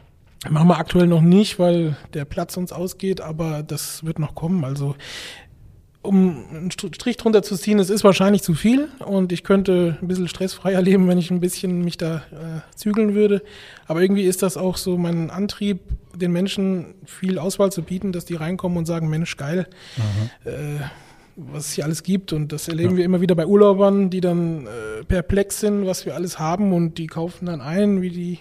[0.49, 4.65] machen wir aktuell noch nicht, weil der Platz uns ausgeht, aber das wird noch kommen.
[4.65, 4.95] Also
[6.03, 10.09] um einen Strich drunter zu ziehen, es ist wahrscheinlich zu viel und ich könnte ein
[10.09, 13.43] bisschen stressfreier leben, wenn ich ein bisschen mich da äh, zügeln würde.
[13.87, 15.81] Aber irgendwie ist das auch so mein Antrieb,
[16.21, 19.67] den Menschen viel Auswahl zu bieten, dass die reinkommen und sagen, Mensch, geil,
[20.45, 20.51] äh,
[21.37, 22.33] was es hier alles gibt.
[22.33, 22.97] Und das erleben ja.
[22.99, 26.99] wir immer wieder bei Urlaubern, die dann äh, perplex sind, was wir alles haben und
[26.99, 28.39] die kaufen dann ein, wie die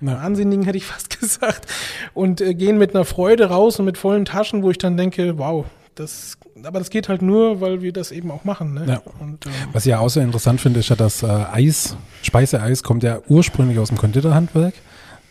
[0.00, 0.22] ja.
[0.22, 1.66] Wahnsinnigen, hätte ich fast gesagt,
[2.14, 5.38] und äh, gehen mit einer Freude raus und mit vollen Taschen, wo ich dann denke,
[5.38, 5.66] wow,
[5.98, 8.74] das, aber das geht halt nur, weil wir das eben auch machen.
[8.74, 8.84] Ne?
[8.86, 9.02] Ja.
[9.18, 12.82] Und, ähm, Was ich ja auch sehr interessant finde, ist ja, dass äh, Eis, Speiseeis
[12.82, 14.74] kommt ja ursprünglich aus dem Konditorhandwerk.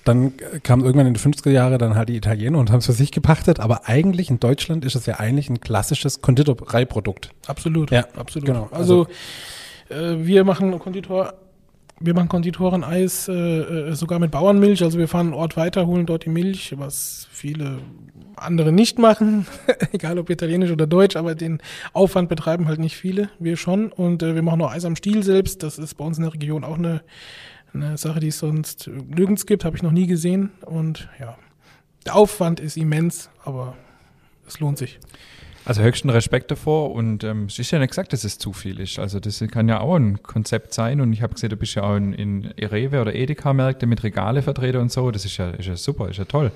[0.07, 2.93] Dann kam irgendwann in den 50er Jahre dann halt die Italiener und haben es für
[2.93, 3.59] sich gepachtet.
[3.59, 7.31] Aber eigentlich in Deutschland ist es ja eigentlich ein klassisches Konditoreiprodukt.
[7.47, 7.91] Absolut.
[7.91, 8.45] Ja, absolut.
[8.45, 8.69] Genau.
[8.71, 9.07] Also,
[9.89, 11.33] also äh, wir machen Konditor
[11.99, 14.83] wir machen Konditoreneis äh, äh, sogar mit Bauernmilch.
[14.83, 17.79] Also wir fahren einen Ort weiter, holen dort die Milch, was viele
[18.35, 19.47] andere nicht machen,
[19.91, 21.59] egal ob italienisch oder deutsch, aber den
[21.93, 23.91] Aufwand betreiben halt nicht viele, wir schon.
[23.91, 25.63] Und äh, wir machen auch Eis am Stiel selbst.
[25.63, 27.01] Das ist bei uns in der Region auch eine,
[27.73, 30.51] eine Sache, die es sonst nirgends gibt, habe ich noch nie gesehen.
[30.65, 31.37] Und ja,
[32.05, 33.75] der Aufwand ist immens, aber
[34.47, 34.99] es lohnt sich.
[35.65, 38.79] Also höchsten Respekt davor und ähm, es ist ja nicht gesagt, dass es zu viel
[38.79, 38.99] ist.
[38.99, 41.83] Also das kann ja auch ein Konzept sein und ich habe gesehen, du bist ja
[41.83, 45.11] auch in, in Rewe oder Edeka-Märkte mit Regale vertreten und so.
[45.11, 46.53] Das ist ja, ist ja super, ist ja toll.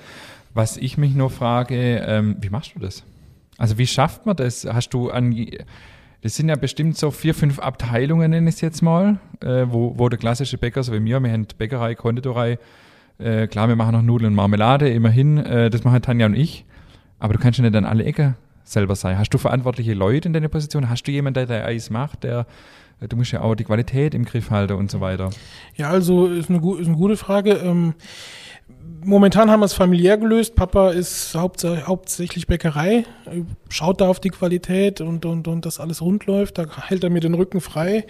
[0.53, 3.03] Was ich mich nur frage, ähm, wie machst du das?
[3.57, 4.63] Also wie schafft man das?
[4.65, 5.35] Hast du an,
[6.21, 9.93] das sind ja bestimmt so vier, fünf Abteilungen, nenne ich es jetzt mal, äh, wo,
[9.97, 12.59] wo der klassische Bäcker, so wie mir, wir haben Bäckerei, Konditorei,
[13.17, 16.65] äh, klar, wir machen noch Nudeln und Marmelade, immerhin, äh, das machen Tanja und ich,
[17.19, 19.17] aber du kannst ja nicht an alle Ecke selber sein.
[19.17, 20.89] Hast du verantwortliche Leute in deiner Position?
[20.89, 22.45] Hast du jemanden, der der Eis macht, der
[22.99, 25.31] äh, Du musst ja auch die Qualität im Griff halten und so weiter.
[25.75, 27.53] Ja, also ist eine, ist eine gute Frage.
[27.53, 27.93] Ähm,
[29.03, 30.55] momentan haben wir es familiär gelöst.
[30.55, 33.05] Papa ist hauptsächlich Bäckerei,
[33.69, 36.57] schaut da auf die Qualität und, und, und dass alles rund läuft.
[36.57, 38.05] Da hält er mir den Rücken frei.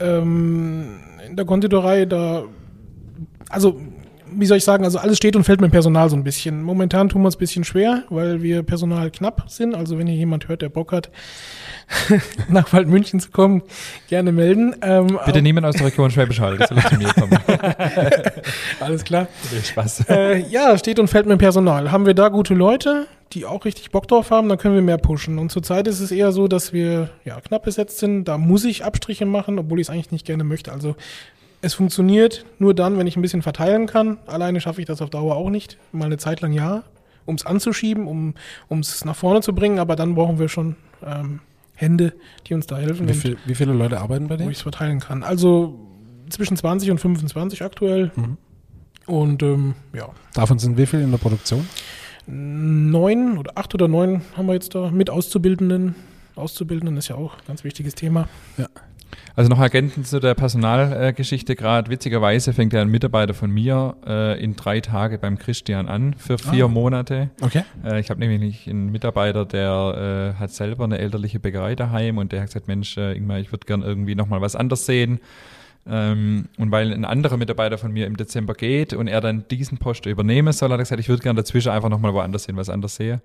[0.00, 2.44] Ähm, in der Konditorei, da,
[3.48, 3.80] also
[4.32, 6.62] wie soll ich sagen, also alles steht und fällt mit dem Personal so ein bisschen.
[6.62, 9.74] Momentan tun wir uns ein bisschen schwer, weil wir Personal knapp sind.
[9.74, 11.10] Also wenn hier jemand hört, der Bock hat,
[12.48, 13.62] nach Waldmünchen zu kommen,
[14.08, 14.76] gerne melden.
[14.82, 17.38] Ähm, Bitte niemand aus der Region Schwäbisch Hall, das soll zu mir kommen.
[18.80, 19.28] Alles klar.
[19.64, 20.08] Spaß.
[20.08, 21.90] Äh, ja, steht und fällt mit dem Personal.
[21.90, 24.98] Haben wir da gute Leute, die auch richtig Bock drauf haben, dann können wir mehr
[24.98, 25.38] pushen.
[25.38, 28.24] Und zurzeit ist es eher so, dass wir ja, knapp besetzt sind.
[28.24, 30.72] Da muss ich Abstriche machen, obwohl ich es eigentlich nicht gerne möchte.
[30.72, 30.96] Also
[31.60, 34.18] es funktioniert nur dann, wenn ich ein bisschen verteilen kann.
[34.26, 35.78] Alleine schaffe ich das auf Dauer auch nicht.
[35.92, 36.84] Mal eine Zeit lang ja,
[37.26, 38.34] um es anzuschieben, um
[38.80, 41.40] es nach vorne zu bringen, aber dann brauchen wir schon ähm,
[41.74, 42.12] Hände,
[42.46, 43.08] die uns da helfen.
[43.08, 44.50] Wie, viel, wie viele Leute arbeiten bei Wo dir?
[44.50, 45.22] ich es verteilen kann.
[45.22, 45.78] Also
[46.30, 48.12] zwischen 20 und 25 aktuell.
[48.14, 48.36] Mhm.
[49.06, 51.66] Und ähm, ja, Davon sind wie viele in der Produktion?
[52.30, 55.94] neun oder acht oder neun haben wir jetzt da mit Auszubildenden.
[56.36, 58.28] Auszubildenden ist ja auch ein ganz wichtiges Thema.
[59.38, 61.92] Also noch ergänzend zu der Personalgeschichte gerade.
[61.92, 66.38] Witzigerweise fängt ja ein Mitarbeiter von mir äh, in drei Tage beim Christian an für
[66.38, 66.68] vier Ah.
[66.68, 67.30] Monate.
[67.40, 67.62] Okay.
[67.84, 72.32] Äh, ich habe nämlich einen Mitarbeiter, der äh, hat selber eine elterliche Bäckerei daheim und
[72.32, 75.20] der hat gesagt, Mensch, äh, Ingmar, ich würde gern irgendwie nochmal was anderes sehen.
[75.86, 79.78] Ähm, und weil ein anderer Mitarbeiter von mir im Dezember geht und er dann diesen
[79.78, 82.70] Posten übernehmen soll, hat er gesagt, ich würde gerne dazwischen einfach nochmal woanders sehen, was
[82.70, 83.22] anderes sehe.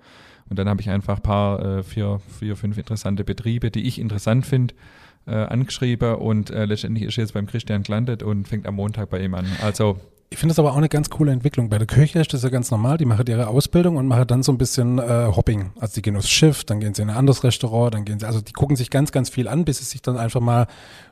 [0.47, 3.99] Und dann habe ich einfach ein paar, äh, vier, vier, fünf interessante Betriebe, die ich
[3.99, 4.75] interessant finde,
[5.25, 9.09] äh, angeschrieben und äh, letztendlich ist er jetzt beim Christian gelandet und fängt am Montag
[9.09, 9.45] bei ihm an.
[9.61, 9.99] Also
[10.33, 11.69] Ich finde das aber auch eine ganz coole Entwicklung.
[11.69, 12.97] Bei der Kirche ist das ja ganz normal.
[12.97, 15.69] Die machen ihre Ausbildung und machen dann so ein bisschen äh, Hopping.
[15.79, 18.25] Also die gehen aufs Schiff, dann gehen sie in ein anderes Restaurant, dann gehen sie,
[18.25, 20.65] also die gucken sich ganz, ganz viel an, bis sie sich dann einfach mal,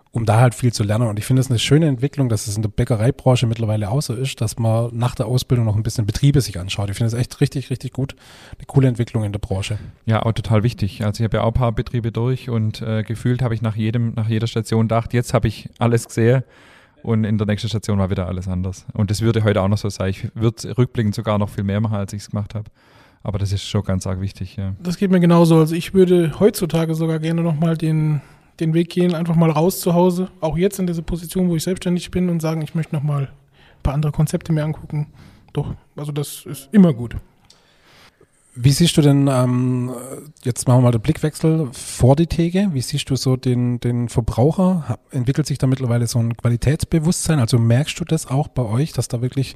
[0.09, 1.07] um da halt viel zu lernen.
[1.07, 4.15] Und ich finde es eine schöne Entwicklung, dass es in der Bäckereibranche mittlerweile auch so
[4.15, 6.89] ist, dass man nach der Ausbildung noch ein bisschen Betriebe sich anschaut.
[6.89, 8.15] Ich finde es echt richtig, richtig gut.
[8.57, 9.77] Eine coole Entwicklung in der Branche.
[10.07, 11.05] Ja, auch total wichtig.
[11.05, 13.75] Also ich habe ja auch ein paar Betriebe durch und äh, gefühlt habe ich nach
[13.75, 16.43] jedem, nach jeder Station gedacht, jetzt habe ich alles gesehen
[17.03, 18.85] und in der nächsten Station war wieder alles anders.
[18.93, 20.09] Und das würde heute auch noch so sein.
[20.09, 22.69] Ich würde rückblickend sogar noch viel mehr machen, als ich es gemacht habe.
[23.23, 24.55] Aber das ist schon ganz arg wichtig.
[24.55, 24.73] Ja.
[24.81, 25.57] Das geht mir genauso.
[25.57, 28.21] Also ich würde heutzutage sogar gerne nochmal den,
[28.59, 31.63] den Weg gehen, einfach mal raus zu Hause, auch jetzt in dieser Position, wo ich
[31.63, 35.07] selbstständig bin und sagen, ich möchte nochmal ein paar andere Konzepte mir angucken.
[35.53, 37.15] Doch, also das ist immer gut.
[38.53, 39.91] Wie siehst du denn, ähm,
[40.43, 44.09] jetzt machen wir mal den Blickwechsel vor die Theke, wie siehst du so den, den
[44.09, 44.99] Verbraucher?
[45.09, 47.39] Entwickelt sich da mittlerweile so ein Qualitätsbewusstsein?
[47.39, 49.55] Also merkst du das auch bei euch, dass da wirklich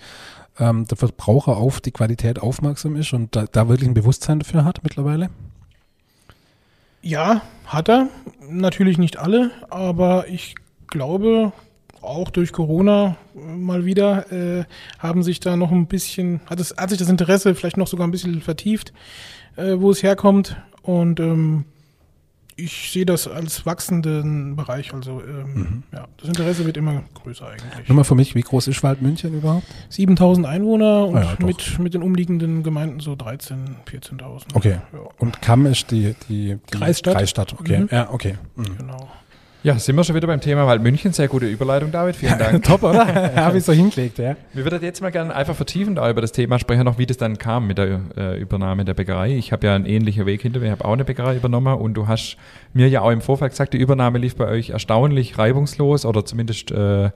[0.60, 4.64] ähm, der Verbraucher auf die Qualität aufmerksam ist und da, da wirklich ein Bewusstsein dafür
[4.64, 5.30] hat mittlerweile?
[7.02, 8.08] Ja, hat er.
[8.50, 10.56] Natürlich nicht alle, aber ich
[10.88, 11.52] glaube,
[12.06, 14.66] auch durch Corona äh, mal wieder äh,
[15.00, 18.08] haben sich da noch ein bisschen, hat, es, hat sich das Interesse vielleicht noch sogar
[18.08, 18.94] ein bisschen vertieft,
[19.56, 20.56] äh, wo es herkommt.
[20.82, 21.66] Und ähm,
[22.58, 24.94] ich sehe das als wachsenden Bereich.
[24.94, 27.90] Also ähm, ja, das Interesse wird immer größer eigentlich.
[27.90, 29.66] Nur mal für mich, wie groß ist Waldmünchen überhaupt?
[29.90, 31.46] 7000 Einwohner und Ah ja, doch.
[31.46, 34.44] mit, mit den umliegenden Gemeinden so 13, 14.000.
[34.54, 34.80] Okay.
[34.94, 37.16] Ja, Und Kamm ist die, die, die Kreisstadt.
[37.18, 37.80] Kreisstadt, okay.
[37.80, 37.90] Mhm.
[37.92, 38.36] Ja, okay.
[38.56, 38.78] Mhm.
[38.78, 39.10] genau.
[39.66, 41.12] Ja, sind wir schon wieder beim Thema Waldmünchen.
[41.12, 42.16] Sehr gute Überleitung, David.
[42.16, 42.64] Vielen Dank.
[42.64, 43.08] Top, oder?
[43.36, 44.36] Habe ich so hingelegt, ja.
[44.54, 47.40] Wir würden jetzt mal gerne einfach vertiefend über das Thema sprechen, noch wie das dann
[47.40, 49.36] kam mit der äh, Übernahme der Bäckerei.
[49.36, 51.96] Ich habe ja einen ähnlichen Weg hinter mir, ich habe auch eine Bäckerei übernommen und
[51.96, 52.38] du hast
[52.74, 56.70] mir ja auch im Vorfeld gesagt, die Übernahme lief bei euch erstaunlich reibungslos oder zumindest,
[56.70, 57.10] äh,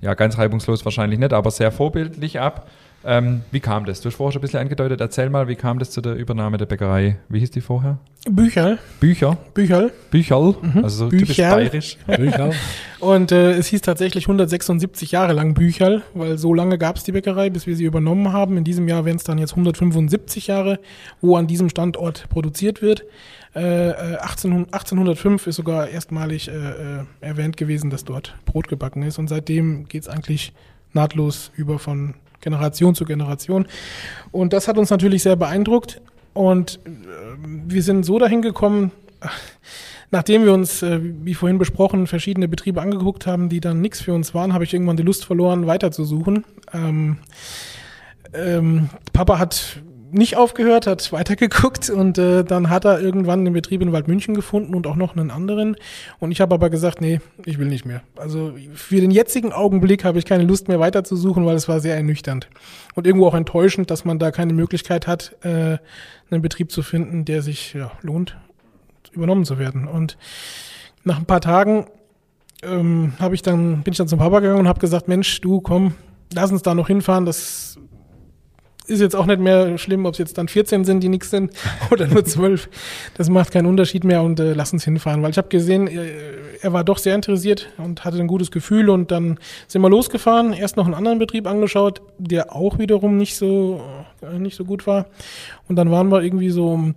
[0.00, 2.70] ja, ganz reibungslos wahrscheinlich nicht, aber sehr vorbildlich ab.
[3.04, 4.00] Ähm, wie kam das?
[4.00, 6.58] Du hast vorher schon ein bisschen angedeutet, erzähl mal, wie kam das zu der Übernahme
[6.58, 7.18] der Bäckerei?
[7.28, 7.98] Wie hieß die vorher?
[8.28, 9.38] Bücherl, Bücher?
[9.54, 9.92] Bücherl.
[10.10, 10.56] Bücherl?
[10.82, 11.54] Also so typisch Bücherl.
[11.54, 11.96] bayerisch.
[12.06, 12.56] Durchaus.
[13.00, 17.12] Und äh, es hieß tatsächlich 176 Jahre lang Bücherl, weil so lange gab es die
[17.12, 18.56] Bäckerei, bis wir sie übernommen haben.
[18.56, 20.80] In diesem Jahr wären es dann jetzt 175 Jahre,
[21.20, 23.04] wo an diesem Standort produziert wird.
[23.54, 29.02] Äh, äh, 18, 1805 ist sogar erstmalig äh, äh, erwähnt gewesen, dass dort Brot gebacken
[29.02, 29.18] ist.
[29.18, 30.52] Und seitdem geht es eigentlich
[30.92, 33.66] nahtlos über von Generation zu Generation.
[34.30, 36.00] Und das hat uns natürlich sehr beeindruckt.
[36.34, 36.90] Und äh,
[37.66, 38.92] wir sind so dahin gekommen,
[40.10, 44.14] Nachdem wir uns, äh, wie vorhin besprochen, verschiedene Betriebe angeguckt haben, die dann nichts für
[44.14, 46.44] uns waren, habe ich irgendwann die Lust verloren, weiterzusuchen.
[46.72, 47.18] Ähm,
[48.32, 53.82] ähm, Papa hat nicht aufgehört, hat weitergeguckt und äh, dann hat er irgendwann den Betrieb
[53.82, 55.76] in Waldmünchen gefunden und auch noch einen anderen.
[56.18, 58.02] Und ich habe aber gesagt, nee, ich will nicht mehr.
[58.16, 61.96] Also für den jetzigen Augenblick habe ich keine Lust mehr weiterzusuchen, weil es war sehr
[61.96, 62.48] ernüchternd.
[62.94, 65.78] Und irgendwo auch enttäuschend, dass man da keine Möglichkeit hat, äh,
[66.30, 68.36] einen Betrieb zu finden, der sich ja, lohnt,
[69.12, 69.86] übernommen zu werden.
[69.86, 70.16] Und
[71.04, 71.86] nach ein paar Tagen
[72.62, 75.60] ähm, habe ich dann bin ich dann zum Papa gegangen und habe gesagt, Mensch, du
[75.60, 75.94] komm,
[76.32, 77.24] lass uns da noch hinfahren.
[77.24, 77.78] Das
[78.88, 81.52] ist jetzt auch nicht mehr schlimm, ob es jetzt dann 14 sind, die nichts sind,
[81.90, 82.68] oder nur 12.
[83.14, 85.22] Das macht keinen Unterschied mehr und äh, lass uns hinfahren.
[85.22, 86.10] Weil ich habe gesehen, äh,
[86.60, 90.52] er war doch sehr interessiert und hatte ein gutes Gefühl und dann sind wir losgefahren,
[90.52, 93.80] erst noch einen anderen Betrieb angeschaut, der auch wiederum nicht so,
[94.22, 95.06] äh, nicht so gut war.
[95.68, 96.94] Und dann waren wir irgendwie so um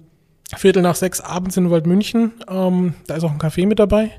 [0.57, 2.33] Viertel nach sechs abends in Waldmünchen.
[2.49, 4.11] Ähm, da ist auch ein Café mit dabei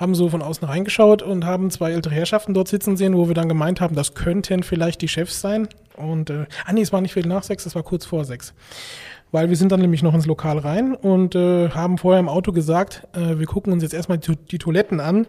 [0.00, 3.34] haben so von außen reingeschaut und haben zwei ältere Herrschaften dort sitzen sehen, wo wir
[3.34, 5.68] dann gemeint haben, das könnten vielleicht die Chefs sein.
[5.96, 8.54] Und, äh, ah nee, es war nicht viel nach sechs, es war kurz vor sechs.
[9.30, 12.50] Weil wir sind dann nämlich noch ins Lokal rein und äh, haben vorher im Auto
[12.50, 15.26] gesagt, äh, wir gucken uns jetzt erstmal die, die Toiletten an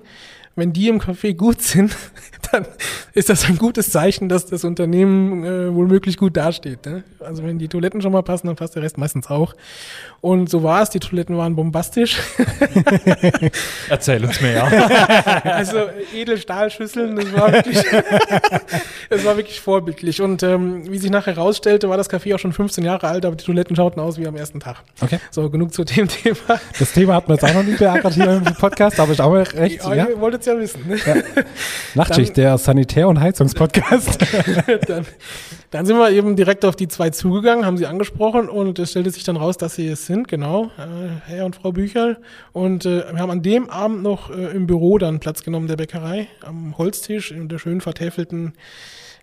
[0.55, 1.95] wenn die im Café gut sind,
[2.51, 2.65] dann
[3.13, 6.85] ist das ein gutes Zeichen, dass das Unternehmen äh, wohl möglich gut dasteht.
[6.85, 7.03] Ne?
[7.19, 9.55] Also wenn die Toiletten schon mal passen, dann passt der Rest meistens auch.
[10.21, 12.19] Und so war es, die Toiletten waren bombastisch.
[13.89, 14.65] Erzähl uns mehr.
[15.43, 17.83] also Edelstahlschüsseln, das war wirklich,
[19.09, 20.21] das war wirklich vorbildlich.
[20.21, 23.35] Und ähm, wie sich nachher herausstellte, war das Café auch schon 15 Jahre alt, aber
[23.35, 24.83] die Toiletten schauten aus wie am ersten Tag.
[25.01, 25.19] Okay.
[25.31, 26.59] So, genug zu dem Thema.
[26.77, 29.33] Das Thema hat man jetzt auch noch nie beackert hier im Podcast, aber ich auch
[29.33, 29.83] recht.
[29.83, 30.07] Ja, ja?
[30.07, 30.87] Ihr wolltet es ja wissen.
[30.87, 30.97] Ne?
[31.05, 31.15] Ja.
[31.95, 34.17] Nachtschicht, der Sanitär- und Heizungspodcast.
[34.87, 35.05] dann,
[35.71, 39.09] dann sind wir eben direkt auf die zwei zugegangen, haben sie angesprochen und es stellte
[39.09, 42.17] sich dann raus, dass sie es sind, genau, äh, Herr und Frau Bücherl.
[42.51, 45.77] Und äh, wir haben an dem Abend noch äh, im Büro dann Platz genommen der
[45.77, 48.53] Bäckerei, am Holztisch in der schön vertäfelten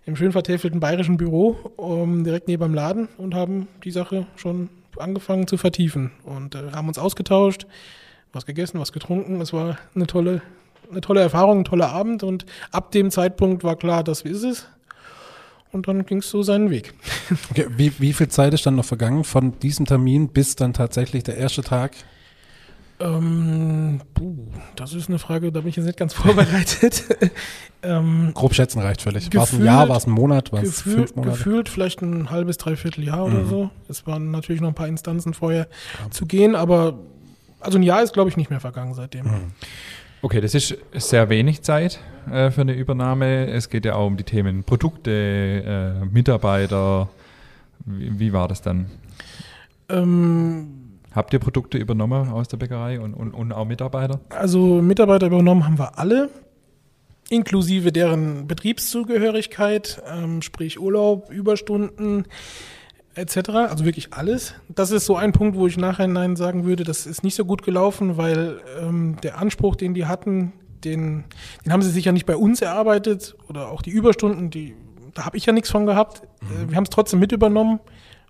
[0.05, 4.69] im schön vertäfelten bayerischen Büro, um, direkt neben dem Laden und haben die Sache schon
[4.97, 7.67] angefangen zu vertiefen und äh, haben uns ausgetauscht,
[8.33, 9.39] was gegessen, was getrunken.
[9.41, 10.41] Es war eine tolle,
[10.89, 14.67] eine tolle Erfahrung, ein toller Abend und ab dem Zeitpunkt war klar, das ist es.
[15.71, 16.93] Und dann ging es so seinen Weg.
[17.51, 21.23] Okay, wie, wie viel Zeit ist dann noch vergangen von diesem Termin bis dann tatsächlich
[21.23, 21.91] der erste Tag?
[22.99, 27.03] Ähm, puh, das ist eine Frage, da bin ich jetzt nicht ganz vorbereitet.
[27.83, 29.33] ähm, Grob schätzen reicht völlig.
[29.33, 31.37] War es ein Jahr, war es ein Monat, war es fünf Monate?
[31.37, 33.35] Gefühlt vielleicht ein halbes, dreiviertel Jahr mhm.
[33.35, 33.69] oder so.
[33.87, 35.67] Es waren natürlich noch ein paar Instanzen vorher
[36.03, 36.11] ja.
[36.11, 36.99] zu gehen, aber
[37.59, 39.25] also ein Jahr ist, glaube ich, nicht mehr vergangen seitdem.
[39.25, 39.51] Mhm.
[40.21, 43.47] Okay, das ist sehr wenig Zeit äh, für eine Übernahme.
[43.47, 47.09] Es geht ja auch um die Themen Produkte, äh, Mitarbeiter.
[47.85, 48.87] Wie, wie, war das dann?
[49.87, 50.79] Ähm,
[51.13, 54.19] Habt ihr Produkte übernommen aus der Bäckerei und, und, und auch Mitarbeiter?
[54.29, 56.29] Also Mitarbeiter übernommen haben wir alle,
[57.29, 62.25] inklusive deren Betriebszugehörigkeit, ähm, sprich Urlaub, Überstunden
[63.19, 63.49] etc.
[63.49, 64.53] Also wirklich alles.
[64.69, 67.45] Das ist so ein Punkt, wo ich nachher Nein sagen würde, das ist nicht so
[67.45, 70.53] gut gelaufen, weil ähm, der Anspruch, den die hatten,
[70.83, 71.25] den,
[71.65, 74.75] den haben sie sich ja nicht bei uns erarbeitet oder auch die Überstunden, die,
[75.13, 76.23] da habe ich ja nichts von gehabt.
[76.41, 76.69] Mhm.
[76.69, 77.79] Wir haben es trotzdem mit übernommen,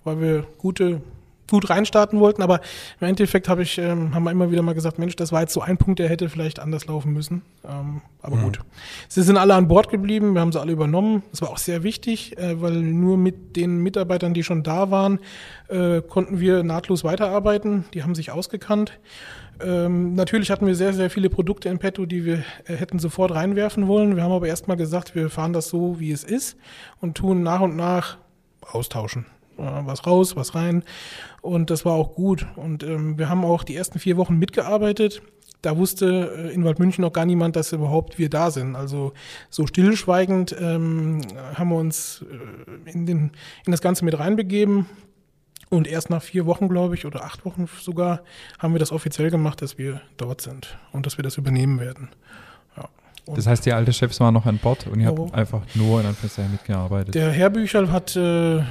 [0.03, 1.01] weil wir gute
[1.49, 2.61] gut reinstarten wollten, aber
[2.99, 5.53] im Endeffekt habe ich, ähm, haben wir immer wieder mal gesagt, Mensch, das war jetzt
[5.53, 7.41] so ein Punkt, der hätte vielleicht anders laufen müssen.
[7.67, 8.43] Ähm, aber mhm.
[8.43, 8.59] gut.
[9.07, 11.23] Sie sind alle an Bord geblieben, wir haben sie alle übernommen.
[11.31, 15.19] Das war auch sehr wichtig, äh, weil nur mit den Mitarbeitern, die schon da waren,
[15.67, 17.85] äh, konnten wir nahtlos weiterarbeiten.
[17.93, 18.99] Die haben sich ausgekannt.
[19.61, 23.31] Ähm, natürlich hatten wir sehr, sehr viele Produkte in petto, die wir äh, hätten sofort
[23.31, 24.15] reinwerfen wollen.
[24.15, 26.57] Wir haben aber erstmal gesagt, wir fahren das so, wie es ist
[27.01, 28.17] und tun nach und nach
[28.61, 29.25] austauschen
[29.59, 30.83] was raus, was rein.
[31.41, 32.45] Und das war auch gut.
[32.55, 35.21] Und ähm, wir haben auch die ersten vier Wochen mitgearbeitet.
[35.61, 38.75] Da wusste äh, in Waldmünchen noch gar niemand, dass überhaupt wir da sind.
[38.75, 39.13] Also
[39.49, 41.21] so stillschweigend ähm,
[41.55, 42.25] haben wir uns
[42.85, 43.31] äh, in, den,
[43.65, 44.85] in das Ganze mit reinbegeben.
[45.69, 48.21] Und erst nach vier Wochen, glaube ich, oder acht Wochen sogar,
[48.57, 52.09] haben wir das offiziell gemacht, dass wir dort sind und dass wir das übernehmen werden.
[52.75, 52.89] Ja.
[53.35, 56.07] das heißt, die alte Chefs waren noch an Bord und ihr habt einfach nur in
[56.07, 57.13] Anführungszeichen mitgearbeitet.
[57.13, 58.63] Der Herr Bücherl hat äh,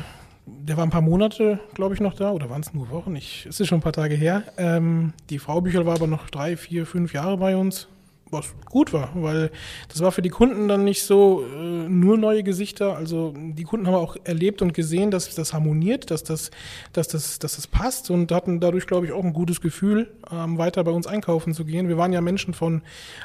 [0.60, 3.16] der war ein paar Monate, glaube ich, noch da, oder waren es nur Wochen?
[3.16, 4.42] Ich, es ist schon ein paar Tage her.
[4.56, 7.88] Ähm, die Frau Büchel war aber noch drei, vier, fünf Jahre bei uns,
[8.30, 9.50] was gut war, weil
[9.88, 12.96] das war für die Kunden dann nicht so äh, nur neue Gesichter.
[12.96, 16.50] Also die Kunden haben auch erlebt und gesehen, dass das harmoniert, dass das,
[16.92, 20.58] dass das, dass das passt und hatten dadurch, glaube ich, auch ein gutes Gefühl, ähm,
[20.58, 21.88] weiter bei uns einkaufen zu gehen.
[21.88, 22.82] Wir waren ja Menschen von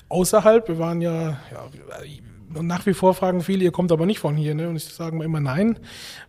[0.10, 4.36] außerhalb, wir waren ja, ja nach wie vor fragen viele, ihr kommt aber nicht von
[4.36, 4.54] hier.
[4.56, 4.70] Ne?
[4.70, 5.80] Und ich sage immer nein,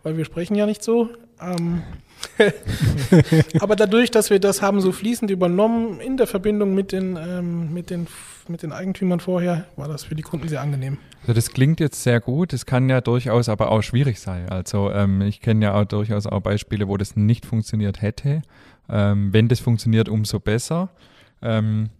[0.02, 1.10] weil wir sprechen ja nicht so.
[1.40, 1.82] Ähm
[3.60, 7.72] aber dadurch, dass wir das haben so fließend übernommen in der Verbindung mit den, ähm,
[7.72, 8.06] mit, den,
[8.48, 10.98] mit den Eigentümern vorher, war das für die Kunden sehr angenehm.
[11.22, 14.48] Also das klingt jetzt sehr gut, es kann ja durchaus aber auch schwierig sein.
[14.48, 18.42] Also ähm, ich kenne ja auch durchaus auch Beispiele, wo das nicht funktioniert hätte.
[18.88, 20.90] Ähm, wenn das funktioniert, umso besser.
[21.40, 21.90] Ähm,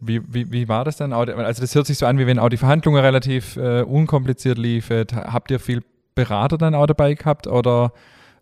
[0.00, 1.12] wie, wie, wie war das dann?
[1.12, 5.06] Also das hört sich so an, wie wenn auch die Verhandlungen relativ äh, unkompliziert liefen.
[5.14, 5.82] Habt ihr viel
[6.14, 7.92] Berater dann auch dabei gehabt oder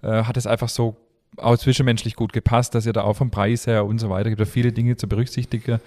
[0.02, 0.96] äh, hat es einfach so
[1.36, 4.40] auch zwischenmenschlich gut gepasst, dass ihr da auch vom Preis her und so weiter gibt
[4.40, 5.80] es viele Dinge zu berücksichtigen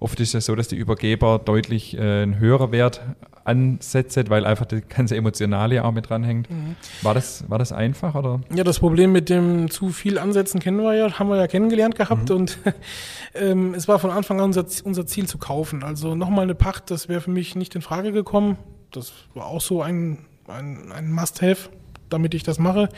[0.00, 3.00] Oft ist es so, dass die Übergeber deutlich äh, einen höheren Wert
[3.44, 6.48] ansetzen, weil einfach das ganze Emotionale auch mit dranhängt.
[6.48, 6.76] Mhm.
[7.02, 8.14] War, das, war das einfach?
[8.14, 8.40] Oder?
[8.54, 11.96] Ja, das Problem mit dem zu viel Ansetzen kennen wir ja, haben wir ja kennengelernt
[11.96, 12.36] gehabt mhm.
[12.36, 12.58] und
[13.34, 15.82] ähm, es war von Anfang an unser, unser Ziel zu kaufen.
[15.82, 18.56] Also nochmal eine Pacht, das wäre für mich nicht in Frage gekommen.
[18.92, 21.70] Das war auch so ein, ein, ein Must-Have
[22.10, 22.88] damit ich das mache.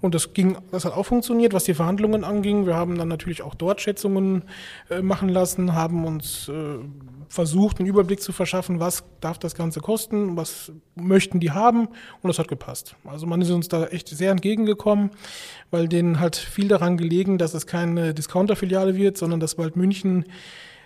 [0.00, 2.66] Und das ging, das hat auch funktioniert, was die Verhandlungen anging.
[2.66, 4.42] Wir haben dann natürlich auch dort Schätzungen
[4.90, 6.78] äh, machen lassen, haben uns äh,
[7.28, 11.86] versucht, einen Überblick zu verschaffen, was darf das Ganze kosten, was möchten die haben
[12.22, 12.96] und das hat gepasst.
[13.04, 15.10] Also man ist uns da echt sehr entgegengekommen,
[15.70, 20.24] weil denen hat viel daran gelegen, dass es keine Discounter-Filiale wird, sondern dass bald München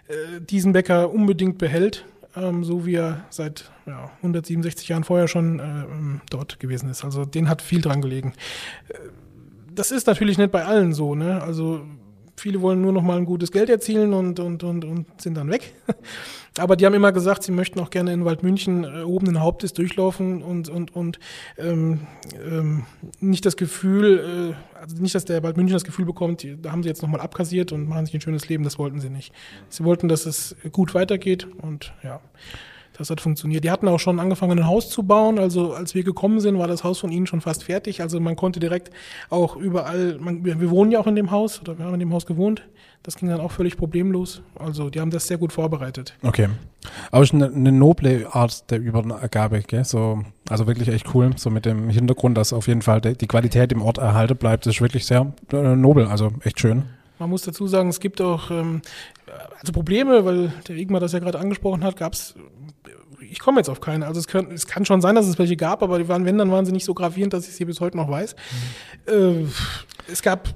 [0.06, 2.04] äh, diesen Bäcker unbedingt behält
[2.36, 7.04] ähm, so wie er seit ja, 167 Jahren vorher schon äh, dort gewesen ist.
[7.04, 8.32] Also den hat viel dran gelegen.
[8.88, 8.94] Äh,
[9.74, 11.14] das ist natürlich nicht bei allen so.
[11.14, 11.42] Ne?
[11.42, 11.84] Also
[12.44, 15.48] viele wollen nur noch mal ein gutes Geld erzielen und, und, und, und sind dann
[15.48, 15.72] weg.
[16.58, 20.42] Aber die haben immer gesagt, sie möchten auch gerne in Waldmünchen äh, oben Hauptes durchlaufen
[20.42, 21.18] und, und, und
[21.56, 22.00] ähm,
[22.46, 22.84] ähm,
[23.18, 26.90] nicht das Gefühl, äh, also nicht, dass der Waldmünchen das Gefühl bekommt, da haben sie
[26.90, 29.32] jetzt nochmal abkassiert und machen sich ein schönes Leben, das wollten sie nicht.
[29.70, 32.20] Sie wollten, dass es gut weitergeht und ja.
[32.96, 33.64] Das hat funktioniert.
[33.64, 35.38] Die hatten auch schon angefangen, ein Haus zu bauen.
[35.38, 38.00] Also als wir gekommen sind, war das Haus von ihnen schon fast fertig.
[38.00, 38.90] Also man konnte direkt
[39.30, 42.00] auch überall, man, wir, wir wohnen ja auch in dem Haus oder wir haben in
[42.00, 42.62] dem Haus gewohnt.
[43.02, 44.42] Das ging dann auch völlig problemlos.
[44.54, 46.14] Also die haben das sehr gut vorbereitet.
[46.22, 46.48] Okay.
[47.10, 49.84] Aber es ist eine, eine noble Art der Übergabe, gell?
[49.84, 51.32] So, also wirklich echt cool.
[51.36, 54.66] So mit dem Hintergrund, dass auf jeden Fall die, die Qualität im Ort erhalten bleibt,
[54.66, 56.84] das ist wirklich sehr äh, nobel, also echt schön.
[57.18, 58.82] Man muss dazu sagen, es gibt auch ähm,
[59.60, 62.34] also Probleme, weil der Igmar das ja gerade angesprochen hat, gab es
[63.30, 64.06] ich komme jetzt auf keine.
[64.06, 66.38] Also es, können, es, kann schon sein, dass es welche gab, aber die waren, wenn,
[66.38, 68.36] dann waren sie nicht so gravierend, dass ich sie bis heute noch weiß.
[69.06, 69.46] Mhm.
[69.46, 70.48] Äh, es gab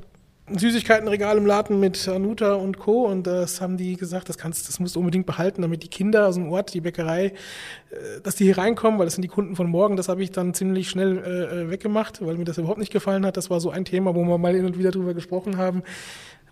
[0.50, 3.04] Süßigkeitenregal im Laden mit Anuta und Co.
[3.04, 6.26] Und das haben die gesagt, das kannst, das musst du unbedingt behalten, damit die Kinder
[6.26, 9.56] aus dem Ort, die Bäckerei, äh, dass die hier reinkommen, weil das sind die Kunden
[9.56, 9.96] von morgen.
[9.96, 13.26] Das habe ich dann ziemlich schnell äh, äh, weggemacht, weil mir das überhaupt nicht gefallen
[13.26, 13.36] hat.
[13.36, 15.82] Das war so ein Thema, wo wir mal hin und wieder drüber gesprochen haben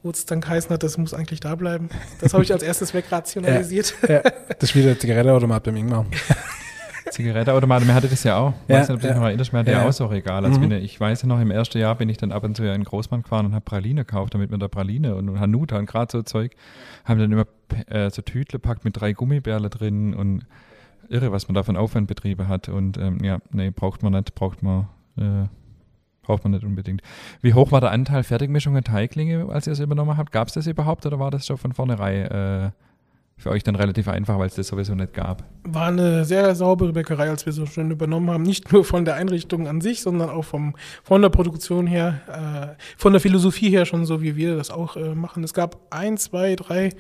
[0.07, 1.91] wo es dann geheißen hat, das muss eigentlich da bleiben.
[2.21, 3.95] Das habe ich als erstes wegrationalisiert.
[4.09, 4.23] Ja, ja.
[4.49, 6.07] Das ist wie der Zigaretteautomat beim Ingmar.
[7.11, 8.55] Zigaretteautomat, mir hatte das ja auch.
[8.69, 10.45] Ja, weiß nicht, ob du dich noch erinnerst, mir hatte ja, ja auch so Regal.
[10.45, 10.73] Also mhm.
[10.73, 13.23] ich weiß ja noch, im ersten Jahr bin ich dann ab und zu in Großmann
[13.23, 16.53] gefahren und habe Praline gekauft, damit wir da Praline und Hanuta und gerade so Zeug,
[17.05, 17.47] haben dann immer
[17.89, 20.47] äh, so Tütle packt mit drei Gummibärle drin und
[21.09, 22.69] irre, was man da von Aufwand betrieben hat.
[22.69, 25.49] Und ähm, ja, nee, braucht man nicht, braucht man äh,
[26.27, 27.03] Braucht man nicht unbedingt.
[27.41, 30.33] Wie hoch war der Anteil Fertigmischungen Teiglinge, als ihr es übernommen habt?
[30.33, 32.71] Gab es das überhaupt oder war das schon von vornherein äh,
[33.37, 35.45] für euch dann relativ einfach, weil es das sowieso nicht gab?
[35.63, 38.43] War eine sehr saubere Bäckerei, als wir so schön übernommen haben.
[38.43, 42.83] Nicht nur von der Einrichtung an sich, sondern auch vom, von der Produktion her, äh,
[42.97, 45.45] von der Philosophie her schon so, wie wir das auch äh, machen.
[45.45, 46.91] Es gab ein, zwei, drei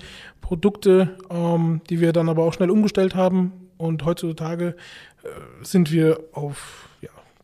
[0.40, 3.52] Produkte, ähm, die wir dann aber auch schnell umgestellt haben.
[3.76, 4.76] Und heutzutage
[5.24, 5.28] äh,
[5.62, 6.85] sind wir auf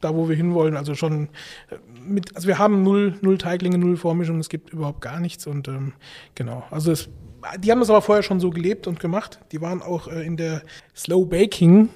[0.04, 0.76] da, wo wir hinwollen.
[0.76, 1.28] Also schon
[1.70, 5.46] äh, mit, also wir haben null, null Teiglinge, null Vormischung, es gibt überhaupt gar nichts
[5.46, 5.92] und ähm,
[6.34, 6.64] genau.
[6.70, 7.08] Also es,
[7.58, 9.40] die haben das aber vorher schon so gelebt und gemacht.
[9.52, 10.62] Die waren auch äh, in der
[10.94, 11.88] Slow Baking.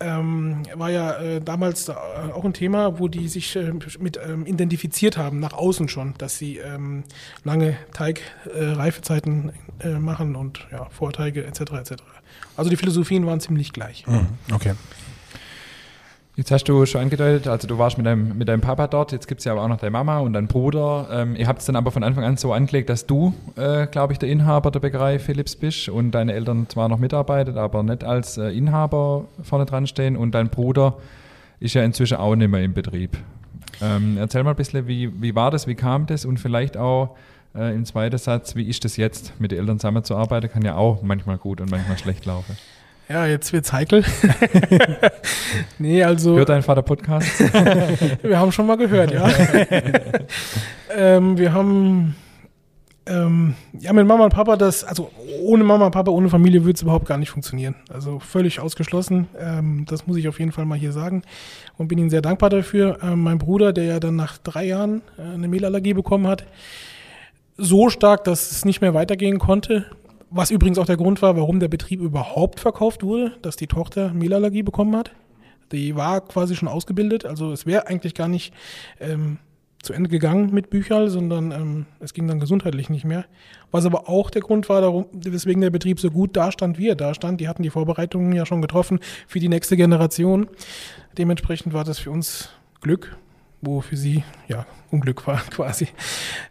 [0.00, 4.46] Ähm, war ja äh, damals äh, auch ein Thema, wo die sich äh, mit ähm,
[4.46, 7.02] identifiziert haben, nach außen schon, dass sie ähm,
[7.42, 9.50] lange Teigreifezeiten
[9.80, 11.60] äh, machen und ja, Vorteige etc.
[11.72, 11.94] etc.
[12.56, 14.06] Also die Philosophien waren ziemlich gleich.
[14.06, 14.74] Mhm, okay.
[16.38, 19.26] Jetzt hast du schon angedeutet, also du warst mit deinem, mit deinem Papa dort, jetzt
[19.26, 21.08] gibt es ja aber auch noch deine Mama und deinen Bruder.
[21.10, 24.12] Ähm, ihr habt es dann aber von Anfang an so angelegt, dass du, äh, glaube
[24.12, 28.04] ich, der Inhaber der Bäckerei Philips bist und deine Eltern zwar noch mitarbeitet, aber nicht
[28.04, 30.98] als äh, Inhaber vorne dran stehen und dein Bruder
[31.58, 33.18] ist ja inzwischen auch nicht mehr im Betrieb.
[33.82, 37.16] Ähm, erzähl mal ein bisschen, wie, wie war das, wie kam das und vielleicht auch
[37.56, 41.02] äh, im zweiten Satz, wie ist das jetzt, mit den Eltern zusammenzuarbeiten, kann ja auch
[41.02, 42.56] manchmal gut und manchmal schlecht laufen.
[43.08, 44.04] Ja, jetzt wird's heikel.
[45.78, 46.36] nee, also.
[46.36, 47.40] Hört dein Vater Podcast?
[48.22, 49.26] wir haben schon mal gehört, ja.
[50.94, 52.16] ähm, wir haben
[53.06, 55.10] ähm, ja mit Mama und Papa das, also
[55.42, 57.76] ohne Mama und Papa, ohne Familie würde es überhaupt gar nicht funktionieren.
[57.90, 59.26] Also völlig ausgeschlossen.
[59.38, 61.22] Ähm, das muss ich auf jeden Fall mal hier sagen
[61.78, 62.98] und bin Ihnen sehr dankbar dafür.
[63.02, 66.44] Ähm, mein Bruder, der ja dann nach drei Jahren äh, eine Mehlallergie bekommen hat,
[67.56, 69.86] so stark, dass es nicht mehr weitergehen konnte
[70.30, 74.12] was übrigens auch der Grund war, warum der Betrieb überhaupt verkauft wurde, dass die Tochter
[74.12, 75.12] Mehlallergie bekommen hat.
[75.72, 78.54] Die war quasi schon ausgebildet, also es wäre eigentlich gar nicht
[79.00, 79.38] ähm,
[79.82, 83.26] zu Ende gegangen mit Büchern, sondern ähm, es ging dann gesundheitlich nicht mehr.
[83.70, 86.96] Was aber auch der Grund war, darum, weswegen der Betrieb so gut dastand, wie er
[86.96, 87.40] dastand.
[87.40, 90.48] Die hatten die Vorbereitungen ja schon getroffen für die nächste Generation.
[91.16, 92.50] Dementsprechend war das für uns
[92.80, 93.16] Glück,
[93.60, 95.88] wo für sie ja Unglück war quasi.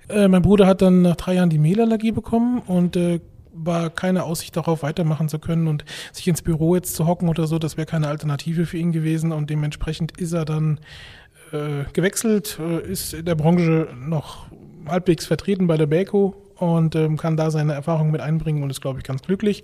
[0.10, 3.20] Äh, mein Bruder hat dann nach drei Jahren die Mehlallergie bekommen und äh,
[3.58, 7.48] war keine Aussicht darauf, weitermachen zu können und sich ins Büro jetzt zu hocken oder
[7.48, 10.80] so, das wäre keine Alternative für ihn gewesen und dementsprechend ist er dann
[11.52, 14.48] äh, gewechselt, äh, ist in der Branche noch
[14.88, 18.82] halbwegs vertreten bei der Baco und ähm, kann da seine Erfahrungen mit einbringen und ist,
[18.82, 19.64] glaube ich, ganz glücklich.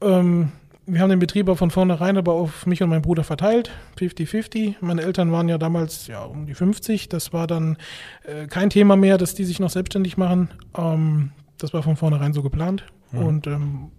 [0.00, 0.52] Ähm,
[0.84, 4.76] wir haben den Betrieb von vornherein aber auf mich und meinen Bruder verteilt, 50-50.
[4.80, 7.08] Meine Eltern waren ja damals ja um die 50.
[7.08, 7.76] Das war dann
[8.24, 10.50] äh, kein Thema mehr, dass die sich noch selbstständig machen.
[10.76, 11.30] Ähm,
[11.62, 12.84] das war von vornherein so geplant.
[13.10, 13.18] Mhm.
[13.18, 13.90] Und ähm,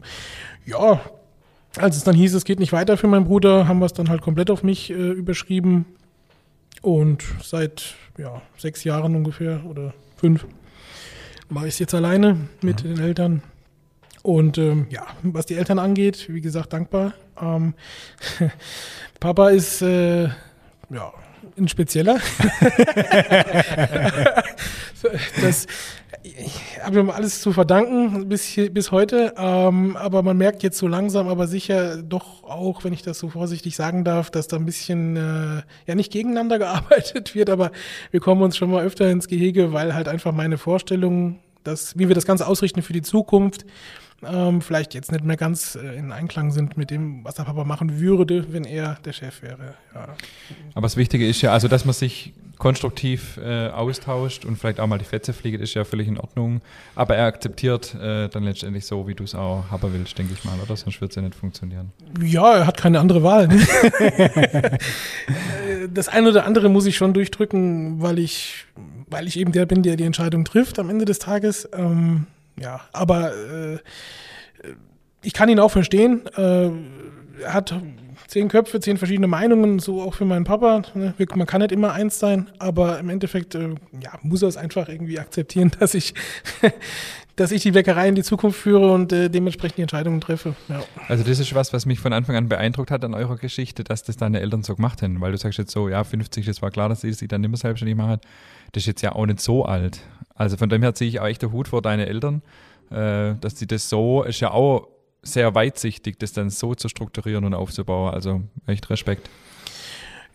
[0.66, 1.02] ja,
[1.78, 4.10] als es dann hieß, es geht nicht weiter für meinen Bruder, haben wir es dann
[4.10, 5.86] halt komplett auf mich äh, überschrieben.
[6.82, 10.46] Und seit ja, sechs Jahren ungefähr oder fünf
[11.50, 12.90] mache ich es jetzt alleine mit mhm.
[12.90, 13.44] den Eltern.
[14.22, 17.14] Und ähm, ja, was die Eltern angeht, wie gesagt, dankbar.
[17.42, 17.74] Ähm,
[19.20, 20.24] Papa ist äh,
[20.90, 21.14] ja
[21.58, 22.20] ein spezieller.
[25.42, 25.68] das
[26.24, 29.34] ich habe ihm alles zu verdanken bis, hier, bis heute.
[29.38, 33.30] Ähm, aber man merkt jetzt so langsam, aber sicher doch auch, wenn ich das so
[33.30, 37.72] vorsichtig sagen darf, dass da ein bisschen äh, ja nicht gegeneinander gearbeitet wird, aber
[38.12, 42.08] wir kommen uns schon mal öfter ins Gehege, weil halt einfach meine Vorstellung, dass, wie
[42.08, 43.66] wir das Ganze ausrichten für die Zukunft,
[44.30, 47.64] ähm, vielleicht jetzt nicht mehr ganz äh, in Einklang sind mit dem, was der Papa
[47.64, 49.76] machen würde, wenn er der Chef wäre.
[49.94, 50.10] Ja.
[50.74, 54.88] Aber das Wichtige ist ja, also dass man sich konstruktiv äh, austauscht und vielleicht auch
[54.88, 56.62] mal die Fetze fliegt, ist ja völlig in Ordnung.
[56.96, 60.46] Aber er akzeptiert äh, dann letztendlich so, wie du es auch haben willst, denke ich
[60.46, 60.76] mal, oder?
[60.78, 61.92] Sonst wird es ja nicht funktionieren.
[62.22, 63.48] Ja, er hat keine andere Wahl.
[63.48, 63.60] Ne?
[65.94, 68.66] das eine oder andere muss ich schon durchdrücken, weil ich,
[69.08, 71.68] weil ich eben der bin, der die Entscheidung trifft am Ende des Tages.
[71.74, 72.28] Ähm,
[72.60, 73.80] ja, aber äh,
[75.22, 76.26] ich kann ihn auch verstehen.
[76.36, 76.70] Äh,
[77.42, 77.74] er hat
[78.28, 80.82] zehn Köpfe, zehn verschiedene Meinungen, so auch für meinen Papa.
[80.94, 81.14] Ne?
[81.36, 83.70] Man kann nicht immer eins sein, aber im Endeffekt äh,
[84.02, 86.14] ja, muss er es einfach irgendwie akzeptieren, dass ich,
[87.36, 90.56] dass ich die Bäckerei in die Zukunft führe und äh, dementsprechend die Entscheidungen treffe.
[90.68, 90.84] Ja.
[91.08, 94.04] Also das ist was, was mich von Anfang an beeindruckt hat an eurer Geschichte, dass
[94.04, 96.72] das deine Eltern so gemacht haben, weil du sagst jetzt so, ja 50, das war
[96.72, 98.20] klar, dass sie sich dann nicht mehr selbstständig machen.
[98.74, 100.02] Das ist jetzt ja auch nicht so alt.
[100.36, 102.42] Also von dem her ziehe ich auch echt den Hut vor deine Eltern,
[102.90, 104.88] äh, dass sie das so, ist ja auch
[105.22, 108.14] sehr weitsichtig, das dann so zu strukturieren und aufzubauen.
[108.14, 109.30] Also echt Respekt.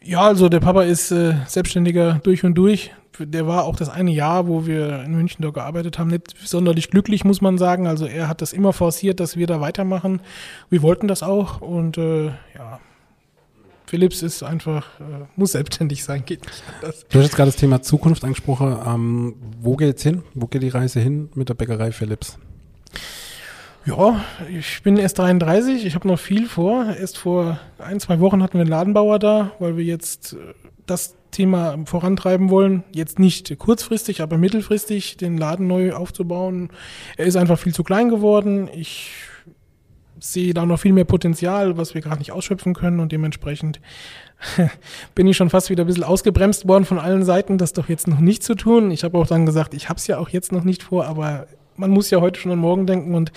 [0.03, 2.93] Ja, also der Papa ist äh, Selbstständiger durch und durch.
[3.18, 6.91] Der war auch das eine Jahr, wo wir in München da gearbeitet haben, nicht sonderlich
[6.91, 7.89] glücklich, muss man sagen.
[7.89, 10.20] Also er hat das immer forciert, dass wir da weitermachen.
[10.70, 12.78] Wir wollten das auch und äh, ja,
[13.89, 17.07] Philips ist einfach, äh, muss selbstständig sein, geht nicht anders.
[17.09, 18.76] Du hast jetzt gerade das Thema Zukunft angesprochen.
[18.86, 20.22] Ähm, wo geht's hin?
[20.34, 22.39] Wo geht die Reise hin mit der Bäckerei Philips?
[23.86, 26.84] Ja, ich bin erst 33, ich habe noch viel vor.
[26.84, 30.36] Erst vor ein, zwei Wochen hatten wir einen Ladenbauer da, weil wir jetzt äh,
[30.84, 32.84] das Thema vorantreiben wollen.
[32.93, 36.68] Jetzt nicht kurzfristig, aber mittelfristig den Laden neu aufzubauen.
[37.16, 38.68] Er ist einfach viel zu klein geworden.
[38.74, 39.12] Ich
[40.20, 43.80] sehe da noch viel mehr Potenzial, was wir gerade nicht ausschöpfen können und dementsprechend
[45.14, 48.08] bin ich schon fast wieder ein bisschen ausgebremst worden von allen Seiten, das doch jetzt
[48.08, 48.90] noch nicht zu tun.
[48.90, 51.46] Ich habe auch dann gesagt, ich habe es ja auch jetzt noch nicht vor, aber
[51.76, 53.32] man muss ja heute schon an morgen denken und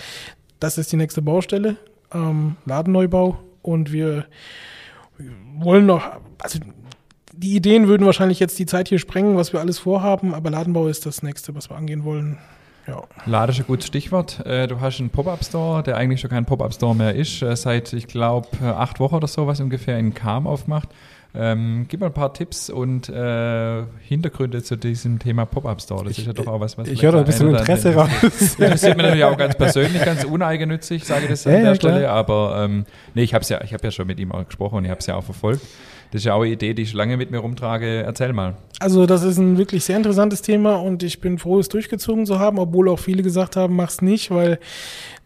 [0.60, 1.76] das ist die nächste Baustelle,
[2.12, 4.26] ähm, Ladenneubau und wir
[5.58, 6.02] wollen noch,
[6.38, 6.58] also
[7.32, 10.88] die Ideen würden wahrscheinlich jetzt die Zeit hier sprengen, was wir alles vorhaben, aber Ladenbau
[10.88, 12.38] ist das nächste, was wir angehen wollen.
[12.86, 13.02] Ja.
[13.26, 14.44] Lade ist ein gutes Stichwort.
[14.44, 18.08] Äh, du hast einen Pop-Up-Store, der eigentlich schon kein Pop-Up-Store mehr ist, äh, seit, ich
[18.08, 20.88] glaube, äh, acht Wochen oder so, was ungefähr in Kam aufmacht.
[21.34, 26.04] Ähm, gib mal ein paar Tipps und äh, Hintergründe zu diesem Thema Pop-Up-Store.
[26.04, 28.10] Das ich, ist ja doch auch was, was Ich höre da ein bisschen Interesse raus.
[28.20, 31.68] Das interessiert mich natürlich auch ganz persönlich, ganz uneigennützig, sage ich das an ja, der
[31.68, 32.10] ja, Stelle.
[32.10, 34.90] Aber ähm, nee, ich habe ja, hab ja schon mit ihm auch gesprochen und ich
[34.90, 35.62] habe es ja auch verfolgt.
[36.12, 38.02] Das ist ja auch eine Idee, die ich lange mit mir rumtrage.
[38.02, 38.54] Erzähl mal.
[38.78, 42.38] Also das ist ein wirklich sehr interessantes Thema und ich bin froh, es durchgezogen zu
[42.38, 44.58] haben, obwohl auch viele gesagt haben, mach's nicht, weil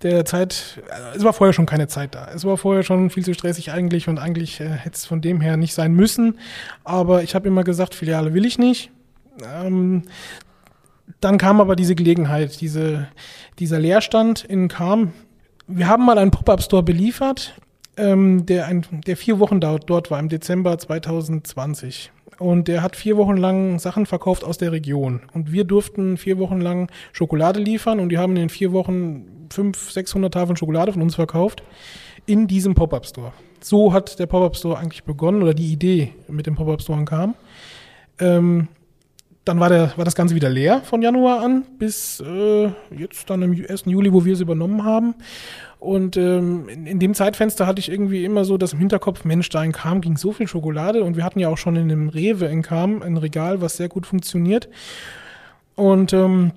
[0.03, 0.81] der Zeit,
[1.17, 2.29] es war vorher schon keine Zeit da.
[2.33, 5.41] Es war vorher schon viel zu stressig eigentlich und eigentlich äh, hätte es von dem
[5.41, 6.39] her nicht sein müssen.
[6.85, 8.93] Aber ich habe immer gesagt, Filiale will ich nicht.
[9.45, 10.03] Ähm,
[11.21, 13.09] dann kam aber diese Gelegenheit, diese,
[13.59, 15.15] dieser Leerstand in Kam.
[15.67, 17.55] Wir haben mal einen Pop-Up-Store beliefert
[17.97, 22.13] ähm, der, ein, der vier Wochen dort, dort war, im Dezember 2020.
[22.39, 25.21] Und der hat vier Wochen lang Sachen verkauft aus der Region.
[25.33, 29.93] Und wir durften vier Wochen lang Schokolade liefern und die haben in vier Wochen 500,
[29.93, 31.63] 600 Tafeln Schokolade von uns verkauft
[32.27, 33.33] in diesem Pop-Up-Store.
[33.61, 37.35] So hat der Pop-Up-Store eigentlich begonnen oder die Idee mit dem Pop-Up-Store kam.
[38.19, 38.69] Ähm,
[39.47, 43.43] dann war, der, war das Ganze wieder leer von Januar an bis äh, jetzt dann
[43.43, 43.85] im 1.
[43.87, 45.15] Juli, wo wir es übernommen haben.
[45.79, 49.49] Und ähm, in, in, dem Zeitfenster hatte ich irgendwie immer so das im Hinterkopf, Mensch,
[49.51, 52.09] da in Kam ging so viel Schokolade und wir hatten ja auch schon in dem
[52.09, 54.69] Rewe in Kam ein Regal, was sehr gut funktioniert.
[55.77, 56.51] Und ähm,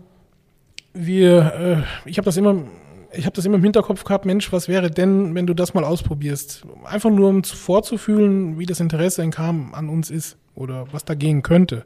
[0.94, 2.64] wir, äh, ich habe das immer
[3.12, 5.84] ich habe das immer im Hinterkopf gehabt, Mensch, was wäre denn, wenn du das mal
[5.84, 6.64] ausprobierst?
[6.86, 11.16] Einfach nur, um vorzufühlen, wie das Interesse in Kam an uns ist oder was da
[11.16, 11.86] gehen könnte.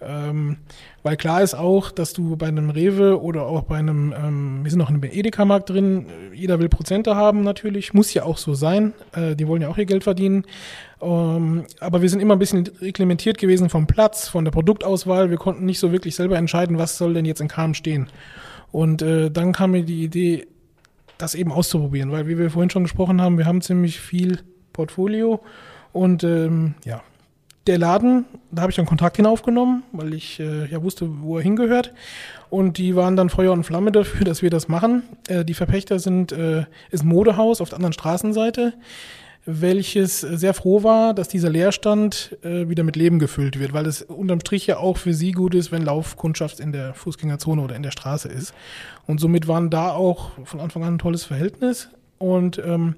[0.00, 0.58] Ähm,
[1.02, 4.70] weil klar ist auch, dass du bei einem Rewe oder auch bei einem, ähm, wir
[4.70, 8.54] sind noch in einem Edeka-Markt drin, jeder will Prozente haben natürlich, muss ja auch so
[8.54, 10.44] sein, äh, die wollen ja auch ihr Geld verdienen.
[11.00, 15.38] Ähm, aber wir sind immer ein bisschen reglementiert gewesen vom Platz, von der Produktauswahl, wir
[15.38, 18.08] konnten nicht so wirklich selber entscheiden, was soll denn jetzt in Kam stehen.
[18.70, 20.46] Und äh, dann kam mir die Idee,
[21.16, 24.38] das eben auszuprobieren, weil wie wir vorhin schon gesprochen haben, wir haben ziemlich viel
[24.72, 25.40] Portfolio
[25.92, 27.02] und ähm, ja,
[27.68, 31.42] der Laden, da habe ich dann Kontakt hinaufgenommen, weil ich äh, ja wusste, wo er
[31.42, 31.92] hingehört.
[32.50, 35.02] Und die waren dann Feuer und Flamme dafür, dass wir das machen.
[35.28, 38.72] Äh, die Verpächter sind, äh, ist Modehaus auf der anderen Straßenseite,
[39.44, 44.02] welches sehr froh war, dass dieser Leerstand äh, wieder mit Leben gefüllt wird, weil es
[44.02, 47.82] unterm Strich ja auch für sie gut ist, wenn Laufkundschaft in der Fußgängerzone oder in
[47.82, 48.52] der Straße ist.
[49.06, 51.88] Und somit waren da auch von Anfang an ein tolles Verhältnis.
[52.18, 52.96] Und ähm,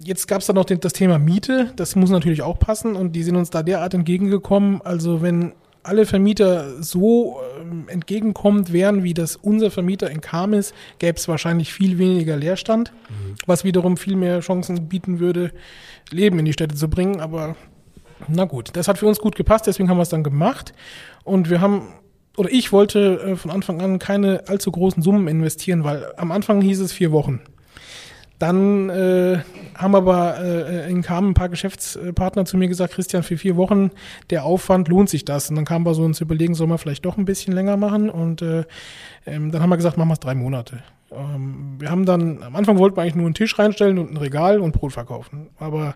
[0.00, 3.12] Jetzt gab es dann noch den, das Thema Miete, das muss natürlich auch passen und
[3.12, 4.80] die sind uns da derart entgegengekommen.
[4.82, 10.74] Also wenn alle Vermieter so ähm, entgegenkommend wären, wie das unser Vermieter in Kam ist,
[10.98, 13.34] gäbe es wahrscheinlich viel weniger Leerstand, mhm.
[13.46, 15.52] was wiederum viel mehr Chancen bieten würde,
[16.10, 17.20] Leben in die Städte zu bringen.
[17.20, 17.56] Aber
[18.28, 20.72] na gut, das hat für uns gut gepasst, deswegen haben wir es dann gemacht.
[21.24, 21.88] Und wir haben,
[22.36, 26.60] oder ich wollte äh, von Anfang an keine allzu großen Summen investieren, weil am Anfang
[26.60, 27.40] hieß es vier Wochen.
[28.38, 29.40] Dann äh,
[29.74, 33.90] haben aber äh, in kamen ein paar Geschäftspartner zu mir gesagt, Christian, für vier Wochen,
[34.30, 35.50] der Aufwand lohnt sich das.
[35.50, 38.10] Und dann kam wir so uns überlegen, soll man vielleicht doch ein bisschen länger machen.
[38.10, 38.64] Und äh,
[39.26, 40.82] ähm, dann haben wir gesagt, machen wir es drei Monate.
[41.10, 44.16] Ähm, wir haben dann, am Anfang wollten wir eigentlich nur einen Tisch reinstellen und ein
[44.16, 45.48] Regal und Brot verkaufen.
[45.58, 45.94] Aber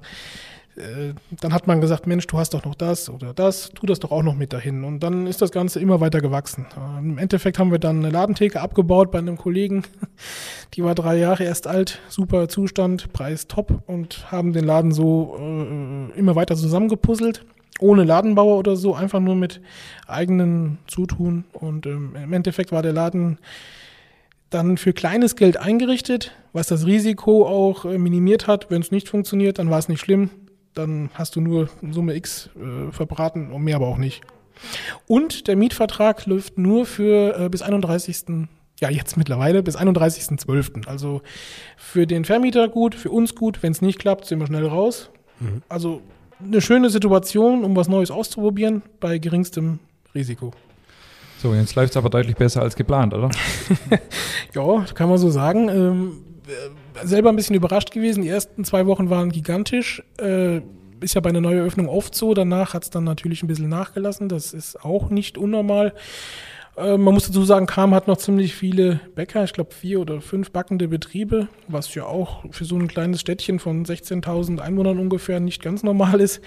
[0.76, 4.00] äh, dann hat man gesagt, Mensch, du hast doch noch das oder das, tu das
[4.00, 4.84] doch auch noch mit dahin.
[4.84, 6.66] Und dann ist das Ganze immer weiter gewachsen.
[6.76, 9.84] Ähm, Im Endeffekt haben wir dann eine Ladentheke abgebaut bei einem Kollegen.
[10.74, 15.36] Die war drei Jahre erst alt, super Zustand, Preis top und haben den Laden so
[15.38, 17.44] äh, immer weiter zusammengepuzzelt.
[17.78, 19.60] Ohne Ladenbauer oder so, einfach nur mit
[20.06, 21.44] eigenen Zutun.
[21.52, 23.38] Und ähm, im Endeffekt war der Laden
[24.50, 28.70] dann für kleines Geld eingerichtet, was das Risiko auch äh, minimiert hat.
[28.70, 30.30] Wenn es nicht funktioniert, dann war es nicht schlimm
[30.74, 34.22] dann hast du nur Summe X äh, verbraten und mehr aber auch nicht.
[35.06, 38.48] Und der Mietvertrag läuft nur für äh, bis 31.
[38.80, 40.86] Ja, jetzt mittlerweile bis 31.12.
[40.86, 41.22] Also
[41.76, 43.62] für den Vermieter gut, für uns gut.
[43.62, 45.10] Wenn es nicht klappt, sind wir schnell raus.
[45.40, 45.62] Mhm.
[45.68, 46.02] Also
[46.42, 49.78] eine schöne Situation, um was Neues auszuprobieren bei geringstem
[50.14, 50.52] Risiko.
[51.38, 53.30] So, jetzt läuft es aber deutlich besser als geplant, oder?
[54.54, 55.68] ja, kann man so sagen.
[55.68, 56.70] Ähm, äh,
[57.02, 58.22] selber ein bisschen überrascht gewesen.
[58.22, 60.02] Die ersten zwei Wochen waren gigantisch.
[60.20, 60.60] Äh,
[61.00, 62.34] ist ja bei einer Neueröffnung oft so.
[62.34, 64.28] Danach hat es dann natürlich ein bisschen nachgelassen.
[64.28, 65.92] Das ist auch nicht unnormal.
[66.76, 70.20] Äh, man muss dazu sagen, Kam hat noch ziemlich viele Bäcker, ich glaube vier oder
[70.20, 75.40] fünf backende Betriebe, was ja auch für so ein kleines Städtchen von 16.000 Einwohnern ungefähr
[75.40, 76.40] nicht ganz normal ist.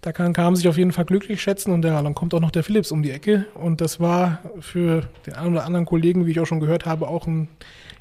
[0.00, 2.52] Da kann Kam sich auf jeden Fall glücklich schätzen und ja, dann kommt auch noch
[2.52, 6.30] der Philips um die Ecke und das war für den einen oder anderen Kollegen, wie
[6.30, 7.48] ich auch schon gehört habe, auch ein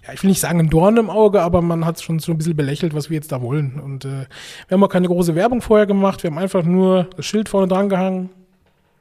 [0.06, 2.38] ja, ich will nicht sagen ein Dorn im Auge, aber man hat schon so ein
[2.38, 3.80] bisschen belächelt, was wir jetzt da wollen.
[3.80, 4.26] Und äh,
[4.68, 6.24] wir haben auch keine große Werbung vorher gemacht.
[6.24, 8.30] Wir haben einfach nur das Schild vorne dran gehangen,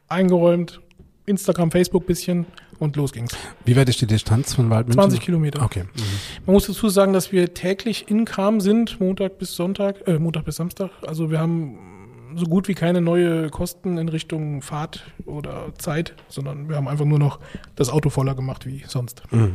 [0.07, 0.81] eingeräumt,
[1.27, 2.47] Instagram, Facebook bisschen
[2.79, 3.37] und los ging's.
[3.65, 5.01] Wie weit ist die Distanz von Waldmünchen?
[5.01, 5.63] 20 Kilometer.
[5.63, 5.85] Okay.
[5.85, 6.03] Mhm.
[6.47, 10.45] Man muss dazu sagen, dass wir täglich in Kram sind, Montag bis Sonntag, äh, Montag
[10.45, 10.91] bis Samstag.
[11.07, 11.79] Also wir haben
[12.37, 17.05] so gut wie keine neue Kosten in Richtung Fahrt oder Zeit, sondern wir haben einfach
[17.05, 17.39] nur noch
[17.77, 19.23] das Auto voller gemacht wie sonst.
[19.31, 19.55] Mhm.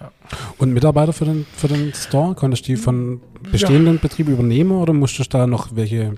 [0.00, 0.12] Ja.
[0.58, 4.00] Und Mitarbeiter für den, für den Store, konntest du die von bestehenden ja.
[4.00, 6.16] Betrieben übernehmen oder musstest du da noch welche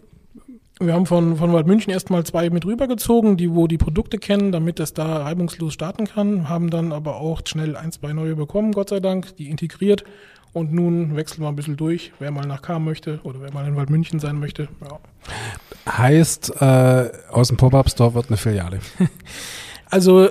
[0.81, 4.79] wir haben von, von Waldmünchen erstmal zwei mit rübergezogen, die wo die Produkte kennen, damit
[4.79, 8.91] das da reibungslos starten kann, haben dann aber auch schnell ein, zwei neue bekommen, Gott
[8.91, 10.05] sei Dank, die integriert
[10.53, 13.67] und nun wechseln wir ein bisschen durch, wer mal nach K möchte oder wer mal
[13.67, 14.69] in Waldmünchen sein möchte.
[14.81, 15.99] Ja.
[15.99, 18.81] Heißt, äh, aus dem Pop-Up-Store wird eine Filiale.
[19.91, 20.29] also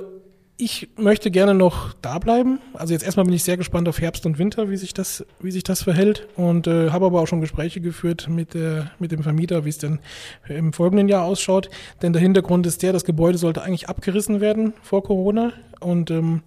[0.60, 2.58] ich möchte gerne noch da bleiben.
[2.74, 5.52] Also jetzt erstmal bin ich sehr gespannt auf Herbst und Winter, wie sich das, wie
[5.52, 6.26] sich das verhält.
[6.34, 9.78] Und äh, habe aber auch schon Gespräche geführt mit, der, mit dem Vermieter, wie es
[9.78, 10.00] denn
[10.48, 11.70] im folgenden Jahr ausschaut.
[12.02, 15.52] Denn der Hintergrund ist der, das Gebäude sollte eigentlich abgerissen werden vor Corona.
[15.78, 16.42] Und ähm,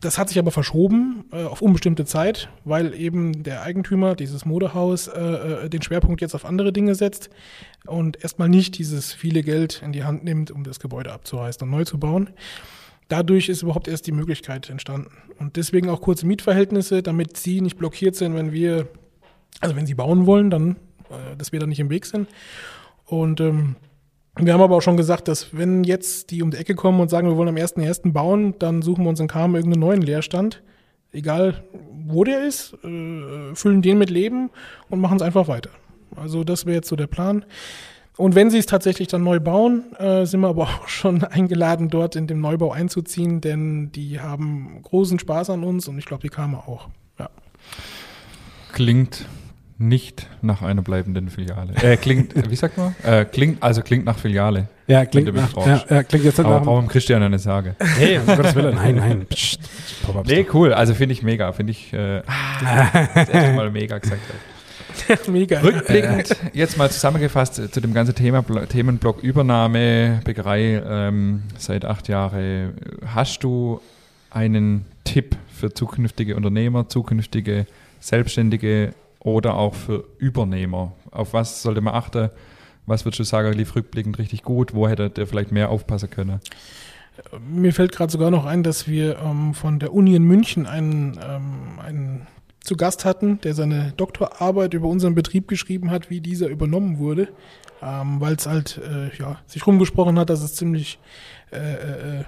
[0.00, 5.08] das hat sich aber verschoben äh, auf unbestimmte Zeit, weil eben der Eigentümer, dieses Modehaus,
[5.08, 7.30] äh, äh, den Schwerpunkt jetzt auf andere Dinge setzt
[7.86, 11.70] und erstmal nicht dieses viele Geld in die Hand nimmt, um das Gebäude abzureißen und
[11.70, 12.30] neu zu bauen.
[13.08, 15.12] Dadurch ist überhaupt erst die Möglichkeit entstanden.
[15.38, 18.88] Und deswegen auch kurze Mietverhältnisse, damit sie nicht blockiert sind, wenn wir,
[19.60, 20.76] also wenn sie bauen wollen, dann,
[21.10, 22.28] äh, dass wir da nicht im Weg sind.
[23.04, 23.76] Und ähm,
[24.38, 27.08] wir haben aber auch schon gesagt, dass wenn jetzt die um die Ecke kommen und
[27.08, 28.12] sagen, wir wollen am 1.1.
[28.12, 30.62] bauen, dann suchen wir uns in Kam irgendeinen neuen Leerstand,
[31.12, 31.64] egal
[32.06, 34.50] wo der ist, äh, füllen den mit Leben
[34.90, 35.70] und machen es einfach weiter.
[36.14, 37.44] Also das wäre jetzt so der Plan.
[38.16, 41.88] Und wenn sie es tatsächlich dann neu bauen, äh, sind wir aber auch schon eingeladen,
[41.88, 46.22] dort in dem Neubau einzuziehen, denn die haben großen Spaß an uns und ich glaube,
[46.22, 46.88] die kamen auch.
[47.18, 47.30] Ja.
[48.72, 49.26] Klingt
[49.78, 51.74] nicht nach einer bleibenden Filiale.
[51.82, 52.94] Äh, klingt, wie sagt man?
[53.02, 54.68] Äh, klingt, also klingt nach Filiale.
[54.86, 57.74] Ja, klingt, nach, ja, ja, klingt jetzt Aber brauchen Christian eine Sage.
[57.80, 59.26] Hey, um Gottes Willen, nein, nein.
[59.26, 59.60] Psst,
[60.26, 60.72] nee, cool.
[60.72, 61.52] Also finde ich mega.
[61.52, 62.22] Finde ich, äh,
[63.14, 64.20] das erste Mal mega gesagt.
[65.28, 65.60] Mega.
[65.60, 72.72] Rückblickend, jetzt mal zusammengefasst zu dem ganzen Thema, Themenblock Übernahme, Bäckerei ähm, seit acht Jahren.
[73.04, 73.82] Hast du
[74.30, 77.66] einen Tipp für zukünftige Unternehmer, zukünftige
[78.00, 78.94] Selbstständige
[79.26, 80.92] oder auch für Übernehmer?
[81.10, 82.30] Auf was sollte man achten?
[82.86, 84.72] Was würdest du sagen, lief rückblickend richtig gut?
[84.72, 86.40] Wo hätte der vielleicht mehr aufpassen können?
[87.50, 91.18] Mir fällt gerade sogar noch ein, dass wir ähm, von der Uni in München einen,
[91.20, 92.26] ähm, einen
[92.60, 97.28] zu Gast hatten, der seine Doktorarbeit über unseren Betrieb geschrieben hat, wie dieser übernommen wurde,
[97.82, 101.00] ähm, weil es halt äh, ja, sich rumgesprochen hat, dass es ziemlich
[101.50, 102.24] äh, äh, äh,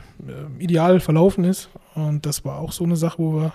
[0.59, 1.69] ideal verlaufen ist.
[1.95, 3.53] Und das war auch so eine Sache, wo wir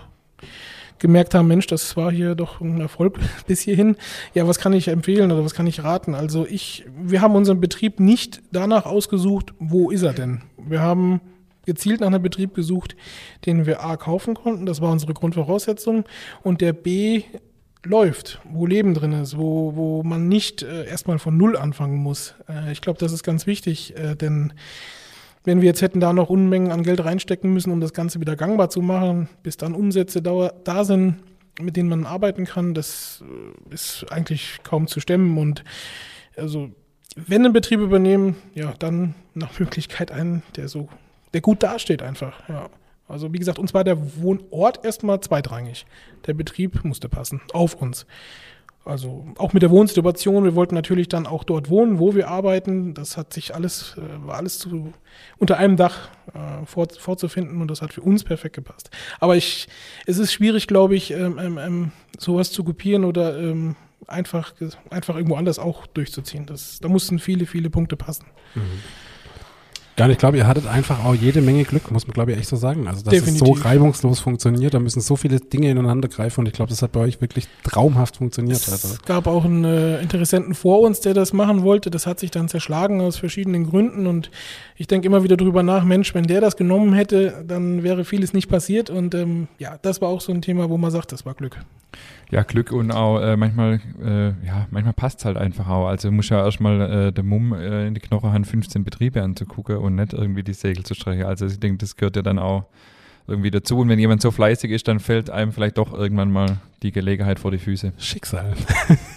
[1.03, 3.97] gemerkt haben, Mensch, das war hier doch ein Erfolg bis hierhin.
[4.33, 6.15] Ja, was kann ich empfehlen oder was kann ich raten?
[6.15, 10.41] Also ich, wir haben unseren Betrieb nicht danach ausgesucht, wo ist er denn?
[10.57, 11.21] Wir haben
[11.65, 12.95] gezielt nach einem Betrieb gesucht,
[13.45, 16.05] den wir A kaufen konnten, das war unsere Grundvoraussetzung,
[16.41, 17.23] und der B
[17.85, 22.35] läuft, wo Leben drin ist, wo, wo man nicht äh, erstmal von Null anfangen muss.
[22.47, 24.53] Äh, ich glaube, das ist ganz wichtig, äh, denn
[25.43, 28.35] wenn wir jetzt hätten da noch Unmengen an Geld reinstecken müssen, um das Ganze wieder
[28.35, 31.17] gangbar zu machen, bis dann Umsätze da, sind,
[31.59, 33.23] mit denen man arbeiten kann, das
[33.69, 35.37] äh, ist eigentlich kaum zu stemmen.
[35.37, 35.63] Und
[36.35, 36.69] also,
[37.15, 40.89] wenn ein Betrieb übernehmen, ja, dann nach Möglichkeit einen, der so
[41.33, 42.47] der gut dasteht einfach.
[42.47, 42.69] Ja.
[43.07, 45.85] Also wie gesagt, uns war der Wohnort erstmal zweitrangig.
[46.25, 48.05] Der Betrieb musste passen, auf uns.
[48.86, 52.93] Also auch mit der Wohnsituation, wir wollten natürlich dann auch dort wohnen, wo wir arbeiten.
[52.93, 54.91] Das hat sich alles, äh, war alles zu,
[55.38, 58.89] unter einem Dach äh, vor, vorzufinden und das hat für uns perfekt gepasst.
[59.21, 59.69] Aber ich,
[60.05, 63.75] es ist schwierig, glaube ich, ähm, ähm, ähm sowas zu kopieren oder ähm,
[64.07, 64.53] einfach,
[64.89, 66.45] einfach irgendwo anders auch durchzuziehen.
[66.45, 68.25] Das, da mussten viele, viele Punkte passen.
[68.53, 68.61] Mhm.
[69.97, 72.49] Ja, ich glaube, ihr hattet einfach auch jede Menge Glück, muss man glaube ich echt
[72.49, 72.87] so sagen.
[72.87, 73.41] Also, dass Definitiv.
[73.41, 76.81] es so reibungslos funktioniert, da müssen so viele Dinge ineinander greifen und ich glaube, das
[76.81, 78.57] hat bei euch wirklich traumhaft funktioniert.
[78.57, 78.97] Es also.
[79.05, 81.91] gab auch einen äh, Interessenten vor uns, der das machen wollte.
[81.91, 84.31] Das hat sich dann zerschlagen aus verschiedenen Gründen und
[84.75, 88.33] ich denke immer wieder drüber nach, Mensch, wenn der das genommen hätte, dann wäre vieles
[88.33, 91.25] nicht passiert und ähm, ja, das war auch so ein Thema, wo man sagt, das
[91.25, 91.59] war Glück
[92.34, 95.88] ja, Glück und auch äh, manchmal, äh, ja, manchmal passt es halt einfach auch.
[95.88, 99.77] Also muss ja erstmal äh, der Mumm äh, in die Knoche haben, 15 Betriebe anzugucken
[99.77, 101.25] und nicht irgendwie die Segel zu streichen.
[101.25, 102.65] Also ich denke, das gehört ja dann auch
[103.27, 103.77] irgendwie dazu.
[103.77, 107.38] Und wenn jemand so fleißig ist, dann fällt einem vielleicht doch irgendwann mal die Gelegenheit
[107.38, 107.93] vor die Füße.
[107.99, 108.53] Schicksal.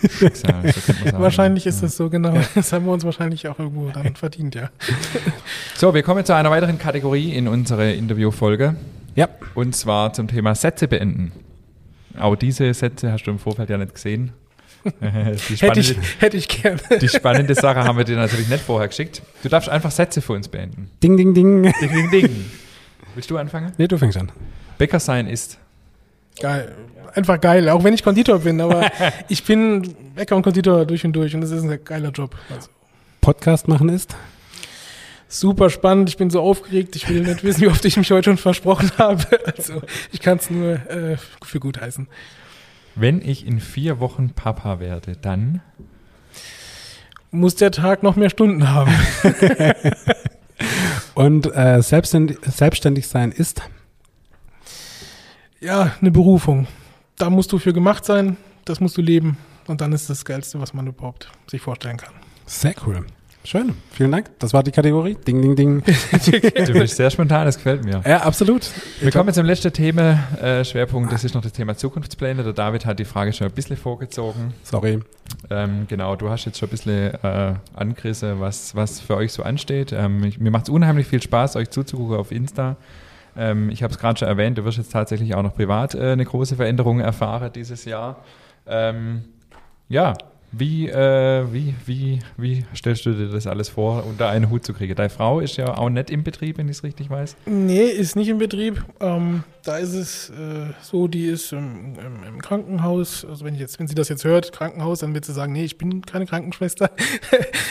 [0.09, 1.87] Schicksal so wahrscheinlich ist ja.
[1.87, 2.35] das so, genau.
[2.55, 4.69] Das haben wir uns wahrscheinlich auch irgendwo dann verdient, ja.
[5.75, 8.77] So, wir kommen zu einer weiteren Kategorie in unserer Interviewfolge.
[9.15, 9.29] Ja.
[9.55, 11.33] Und zwar zum Thema Sätze beenden.
[12.19, 14.33] Auch diese Sätze hast du im Vorfeld ja nicht gesehen.
[15.01, 16.81] hätte, ich, hätte ich gerne.
[17.01, 19.23] Die spannende Sache haben wir dir natürlich nicht vorher geschickt.
[19.43, 20.91] Du darfst einfach Sätze für uns beenden.
[21.03, 21.63] Ding, ding, ding.
[21.63, 22.45] Ding, ding, ding.
[23.15, 23.73] Willst du anfangen?
[23.79, 24.31] Nee, du fängst an.
[24.79, 25.59] Bäcker sein ist.
[26.41, 26.75] Geil.
[27.15, 27.69] Einfach geil.
[27.71, 28.91] Auch wenn ich Konditor bin, aber
[29.29, 32.37] ich bin Bäcker und Konditor durch und durch und das ist ein geiler Job.
[32.55, 32.69] Also.
[33.21, 34.15] Podcast machen ist?
[35.29, 36.09] Super spannend.
[36.09, 36.97] Ich bin so aufgeregt.
[36.97, 39.25] Ich will nicht wissen, wie oft ich mich heute schon versprochen habe.
[39.57, 42.09] Also ich kann es nur äh, für gut heißen.
[42.95, 45.61] Wenn ich in vier Wochen Papa werde, dann
[47.31, 48.93] muss der Tag noch mehr Stunden haben.
[51.15, 53.63] Und äh, selbstständig, selbstständig sein ist?
[55.61, 56.67] Ja, eine Berufung.
[57.17, 59.39] Da musst du für gemacht sein, das musst du leben.
[59.67, 62.15] Und dann ist das Geilste, was man überhaupt sich vorstellen kann.
[62.45, 63.05] Sehr cool.
[63.47, 64.37] Schön, vielen Dank.
[64.41, 65.17] Das war die Kategorie.
[65.25, 65.81] Ding, ding, ding.
[65.85, 68.03] du bist sehr spontan, das gefällt mir.
[68.05, 68.69] Ja, absolut.
[69.01, 72.43] Wir kommen zum letzten Thema, äh, Schwerpunkt, das ist noch das Thema Zukunftspläne.
[72.43, 74.53] Der David hat die Frage schon ein bisschen vorgezogen.
[74.65, 74.99] Sorry.
[75.49, 79.45] Ähm, genau, du hast jetzt schon ein bisschen äh, angerissen, was, was für euch so
[79.45, 79.93] ansteht.
[79.93, 82.77] Ähm, ich, mir macht es unheimlich viel Spaß, euch zuzugucken auf Insta.
[83.37, 86.11] Ähm, ich habe es gerade schon erwähnt, du wirst jetzt tatsächlich auch noch privat äh,
[86.11, 88.25] eine große Veränderung erfahren dieses Jahr.
[88.67, 89.23] Ähm,
[89.89, 90.15] ja,
[90.53, 94.73] wie, äh, wie, wie, wie stellst du dir das alles vor, unter einen Hut zu
[94.73, 94.95] kriegen?
[94.95, 97.37] Deine Frau ist ja auch nicht im Betrieb, wenn ich es richtig weiß.
[97.47, 98.85] Nee, ist nicht im Betrieb.
[99.01, 103.25] Ähm, da ist es äh, so, die ist im, im, im, Krankenhaus.
[103.29, 105.65] Also wenn ich jetzt, wenn sie das jetzt hört, Krankenhaus, dann wird sie sagen, nee,
[105.65, 106.91] ich bin keine Krankenschwester.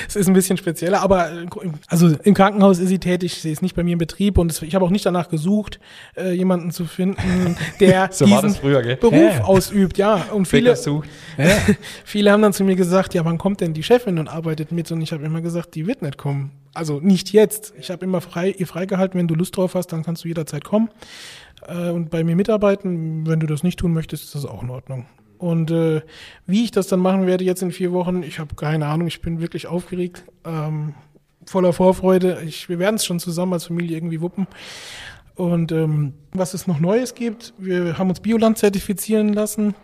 [0.08, 1.46] Es ist ein bisschen spezieller, aber äh,
[1.88, 3.42] also im Krankenhaus ist sie tätig.
[3.42, 5.80] Sie ist nicht bei mir im Betrieb und es, ich habe auch nicht danach gesucht,
[6.16, 9.44] äh, jemanden zu finden, der so diesen früher, Beruf ja.
[9.44, 9.98] ausübt.
[9.98, 10.76] Ja, und viele,
[12.06, 14.92] viele haben dann zu mir gesagt, ja, wann kommt denn die Chefin und arbeitet mit?
[14.92, 16.52] Und ich habe immer gesagt, die wird nicht kommen.
[16.74, 17.74] Also nicht jetzt.
[17.80, 20.64] Ich habe immer frei, ihr freigehalten, wenn du Lust drauf hast, dann kannst du jederzeit
[20.64, 20.90] kommen
[21.68, 23.28] äh, und bei mir mitarbeiten.
[23.28, 25.06] Wenn du das nicht tun möchtest, ist das auch in Ordnung.
[25.38, 26.02] Und äh,
[26.46, 29.08] wie ich das dann machen werde jetzt in vier Wochen, ich habe keine Ahnung.
[29.08, 30.96] Ich bin wirklich aufgeregt, ähm,
[31.46, 32.42] voller Vorfreude.
[32.46, 34.48] Ich, wir werden es schon zusammen als Familie irgendwie wuppen.
[35.36, 39.76] Und ähm, was es noch Neues gibt, wir haben uns Bioland zertifizieren lassen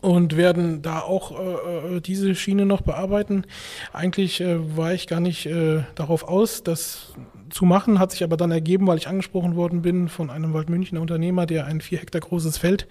[0.00, 3.44] und werden da auch äh, äh, diese Schiene noch bearbeiten.
[3.92, 7.12] Eigentlich äh, war ich gar nicht äh, darauf aus, das
[7.50, 11.00] zu machen, hat sich aber dann ergeben, weil ich angesprochen worden bin von einem Waldmünchner
[11.00, 12.86] Unternehmer, der ein vier Hektar großes Feld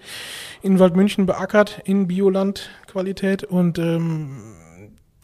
[0.62, 4.38] in Waldmünchen beackert in Biolandqualität und ähm,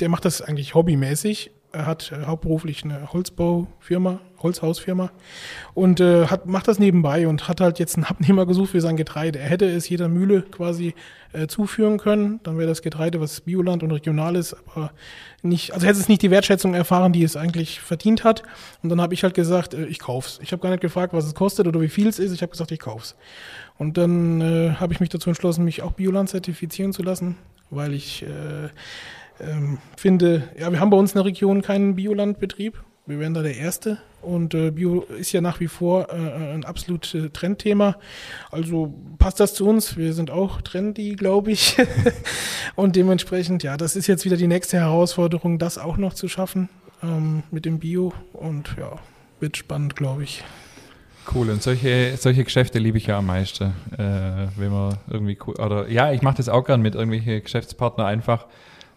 [0.00, 1.50] der macht das eigentlich hobbymäßig.
[1.74, 5.10] Er hat äh, hauptberuflich eine Holzbaufirma, Holzhausfirma
[5.74, 8.96] und äh, hat, macht das nebenbei und hat halt jetzt einen Abnehmer gesucht für sein
[8.96, 9.40] Getreide.
[9.40, 10.94] Er hätte es jeder Mühle quasi
[11.32, 14.92] äh, zuführen können, dann wäre das Getreide, was Bioland und regional ist, aber
[15.42, 18.44] nicht, also hätte es nicht die Wertschätzung erfahren, die es eigentlich verdient hat.
[18.82, 20.38] Und dann habe ich halt gesagt, äh, ich kauf's.
[20.42, 22.32] Ich habe gar nicht gefragt, was es kostet oder wie viel es ist.
[22.32, 23.16] Ich habe gesagt, ich kauf's.
[23.78, 27.36] Und dann äh, habe ich mich dazu entschlossen, mich auch Bioland zertifizieren zu lassen,
[27.70, 28.24] weil ich
[29.40, 33.42] ähm, finde, ja, wir haben bei uns in der Region keinen Biolandbetrieb wir wären da
[33.42, 37.96] der Erste und äh, Bio ist ja nach wie vor äh, ein absolutes Trendthema.
[38.50, 39.98] Also passt das zu uns.
[39.98, 41.76] Wir sind auch trendy, glaube ich.
[42.76, 46.70] und dementsprechend, ja, das ist jetzt wieder die nächste Herausforderung, das auch noch zu schaffen
[47.02, 48.14] ähm, mit dem Bio.
[48.32, 48.98] Und ja,
[49.38, 50.42] wird spannend, glaube ich.
[51.34, 55.56] Cool, und solche, solche Geschäfte liebe ich ja am meisten, äh, wenn man irgendwie cool,
[55.56, 58.46] oder ja, ich mache das auch gern mit irgendwelchen Geschäftspartnern einfach,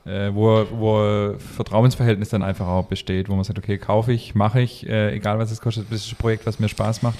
[0.07, 4.61] äh, wo, wo Vertrauensverhältnis dann einfach auch besteht, wo man sagt, okay, kaufe ich, mache
[4.61, 7.19] ich, äh, egal was es kostet, das ist ein Projekt, was mir Spaß macht.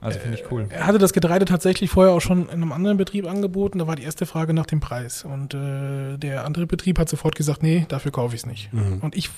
[0.00, 0.66] Also finde ich cool.
[0.70, 3.80] Er hatte das Getreide tatsächlich vorher auch schon in einem anderen Betrieb angeboten.
[3.80, 5.24] Da war die erste Frage nach dem Preis.
[5.24, 8.72] Und äh, der andere Betrieb hat sofort gesagt, nee, dafür kaufe ich es nicht.
[8.72, 8.98] Mhm.
[9.00, 9.30] Und ich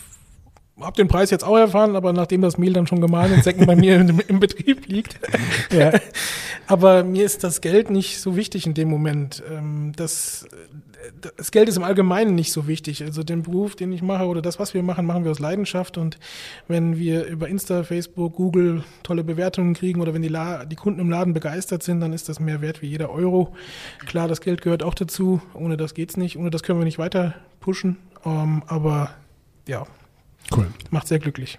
[0.80, 3.66] habe den Preis jetzt auch erfahren, aber nachdem das Mehl dann schon gemahlen in Säcken
[3.66, 5.18] bei mir im, im, Betrieb liegt.
[5.70, 5.92] Ja.
[6.66, 9.42] aber mir ist das Geld nicht so wichtig in dem Moment.
[9.50, 10.46] Ähm, das,
[11.36, 13.02] das Geld ist im Allgemeinen nicht so wichtig.
[13.02, 15.98] Also den Beruf, den ich mache oder das, was wir machen, machen wir aus Leidenschaft.
[15.98, 16.18] Und
[16.68, 21.00] wenn wir über Insta, Facebook, Google tolle Bewertungen kriegen oder wenn die, La die Kunden
[21.00, 23.54] im Laden begeistert sind, dann ist das mehr wert wie jeder Euro.
[24.06, 25.40] Klar, das Geld gehört auch dazu.
[25.54, 26.36] Ohne das geht's nicht.
[26.36, 27.96] Ohne das können wir nicht weiter pushen.
[28.24, 29.10] Ähm, aber
[29.66, 29.86] ja,
[30.54, 30.66] Cool.
[30.90, 31.58] Macht sehr glücklich.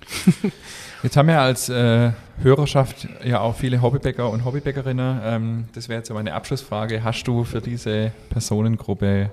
[1.04, 2.12] Jetzt haben wir als äh,
[2.44, 5.22] Hörerschaft ja auch viele Hobbybäcker und Hobbybäckerinnen.
[5.24, 7.04] Ähm, das wäre jetzt so meine Abschlussfrage.
[7.04, 9.32] Hast du für diese Personengruppe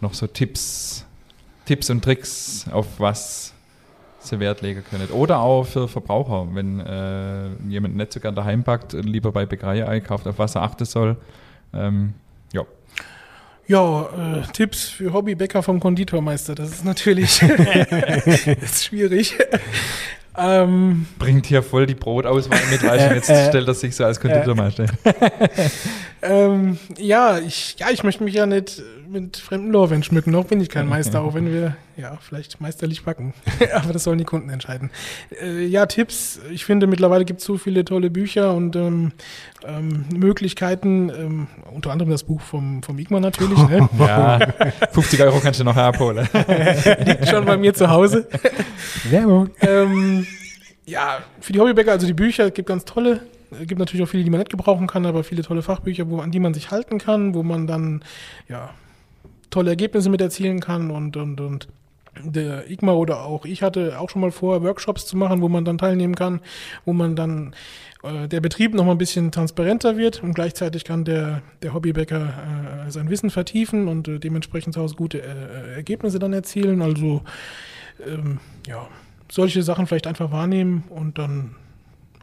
[0.00, 1.06] noch so Tipps,
[1.64, 3.54] Tipps und Tricks, auf was
[4.18, 5.08] sie Wert legen können?
[5.08, 9.86] Oder auch für Verbraucher, wenn äh, jemand nicht so gern daheim packt, lieber bei Bäckerei
[9.86, 11.16] einkauft, auf was er achten soll.
[11.72, 12.12] Ähm,
[12.52, 12.62] ja.
[13.68, 16.54] Ja, äh, Tipps für Hobbybäcker vom Konditormeister.
[16.54, 19.36] Das ist natürlich das ist schwierig.
[20.38, 24.86] Ähm, Bringt hier voll die Brotauswahl mit, du, jetzt stellt er sich so als Konditormeister.
[26.22, 30.30] ähm, ja, ich, ja, ich möchte mich ja nicht mit fremden Lorbeeren schmücken.
[30.30, 33.34] Noch bin ich kein Meister, auch wenn wir ja vielleicht meisterlich backen.
[33.74, 34.90] Aber das sollen die Kunden entscheiden.
[35.40, 36.40] Äh, ja, Tipps.
[36.50, 39.12] Ich finde, mittlerweile gibt es so viele tolle Bücher und ähm,
[39.64, 41.10] ähm, Möglichkeiten.
[41.10, 43.58] Ähm, unter anderem das Buch vom, vom Igmar natürlich.
[43.68, 43.88] Ne?
[43.98, 44.38] ja,
[44.92, 46.28] 50 Euro kannst du noch abholen.
[47.04, 48.28] Liegt schon bei mir zu Hause.
[49.10, 49.50] Werbung.
[49.60, 50.26] Ähm,
[50.84, 53.20] ja, für die Hobbybäcker, also die Bücher, es gibt ganz tolle.
[53.50, 56.20] Es gibt natürlich auch viele, die man nicht gebrauchen kann, aber viele tolle Fachbücher, wo,
[56.20, 58.04] an die man sich halten kann, wo man dann
[58.48, 58.70] ja,
[59.50, 61.68] tolle Ergebnisse mit erzielen kann und, und, und
[62.24, 65.64] der Igma oder auch ich hatte auch schon mal vor, Workshops zu machen, wo man
[65.64, 66.40] dann teilnehmen kann,
[66.84, 67.54] wo man dann
[68.02, 72.86] äh, der Betrieb noch mal ein bisschen transparenter wird und gleichzeitig kann der, der Hobbybäcker
[72.86, 76.82] äh, sein Wissen vertiefen und äh, dementsprechend zu Hause gute äh, Ergebnisse dann erzielen.
[76.82, 77.22] Also
[78.06, 78.88] ähm, ja,
[79.30, 81.54] solche Sachen vielleicht einfach wahrnehmen und dann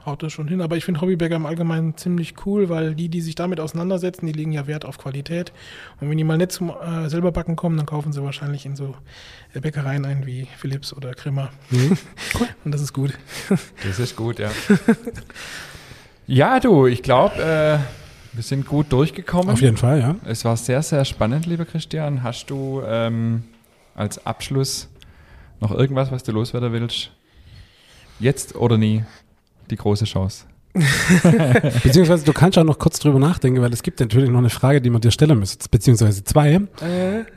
[0.06, 0.62] haut das schon hin.
[0.62, 4.34] Aber ich finde Hobbybäcker im Allgemeinen ziemlich cool, weil die, die sich damit auseinandersetzen, die
[4.34, 5.52] legen ja Wert auf Qualität.
[6.00, 8.76] Und wenn die mal nicht zum äh, selber backen kommen, dann kaufen sie wahrscheinlich in
[8.76, 8.96] so
[9.54, 11.50] äh, Bäckereien ein wie Philips oder Grimmer.
[11.70, 11.98] Mhm.
[12.40, 12.48] Cool.
[12.66, 13.14] Und das ist gut.
[13.86, 14.50] Das ist gut, ja.
[16.26, 17.78] ja, du, ich glaube, äh,
[18.34, 19.50] wir sind gut durchgekommen.
[19.50, 20.16] Auf jeden Fall, ja.
[20.26, 22.24] Es war sehr, sehr spannend, lieber Christian.
[22.24, 23.44] Hast du ähm,
[23.94, 24.90] als Abschluss
[25.60, 27.12] noch irgendwas, was du loswerden willst?
[28.20, 29.04] Jetzt oder nie?
[29.74, 30.46] Die große Chance?
[31.84, 34.82] Beziehungsweise du kannst auch noch kurz drüber nachdenken, weil es gibt natürlich noch eine Frage,
[34.82, 36.54] die man dir stellen müsste, beziehungsweise zwei.
[36.54, 36.60] Äh,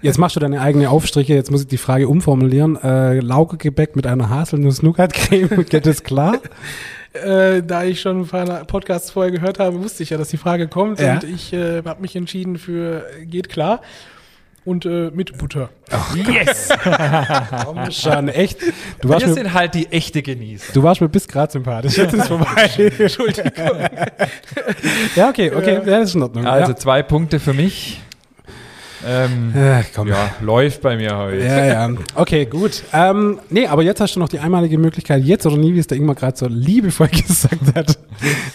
[0.00, 2.76] Jetzt machst du deine eigene Aufstriche, jetzt muss ich die Frage umformulieren.
[2.82, 6.38] Äh, Laugegebäck mit einer Haselnuss-Nougat-Creme, geht das klar?
[7.12, 10.36] äh, da ich schon ein paar Podcasts vorher gehört habe, wusste ich ja, dass die
[10.38, 11.14] Frage kommt Ja.
[11.14, 13.80] und ich äh, habe mich entschieden für äh, geht klar
[14.66, 15.70] und äh, mit Butter.
[16.14, 16.68] Yes!
[17.64, 18.58] Komm schon, echt.
[19.00, 20.72] Du warst, Wir mir, sind halt die echte Genießer.
[20.72, 21.96] du warst mir bis gerade sympathisch.
[21.96, 22.70] Jetzt ist vorbei.
[22.98, 23.52] Entschuldigung.
[25.14, 25.80] ja, okay, okay, ja.
[25.80, 26.46] das ist in Ordnung.
[26.46, 28.00] Also zwei Punkte für mich.
[29.06, 29.82] Ähm, ja.
[29.94, 30.08] Komm.
[30.08, 31.44] ja, läuft bei mir heute.
[31.44, 31.90] Ja, ja.
[32.16, 32.82] Okay, gut.
[32.92, 35.86] Ähm, nee, aber jetzt hast du noch die einmalige Möglichkeit, jetzt oder nie, wie es
[35.86, 37.98] der Ingmar gerade so liebevoll gesagt hat,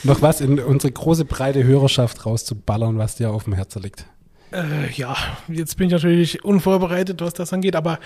[0.04, 4.06] noch was in unsere große, breite Hörerschaft rauszuballern, was dir auf dem Herzen liegt.
[4.52, 5.16] Äh, ja,
[5.48, 8.00] jetzt bin ich natürlich unvorbereitet, was das angeht, aber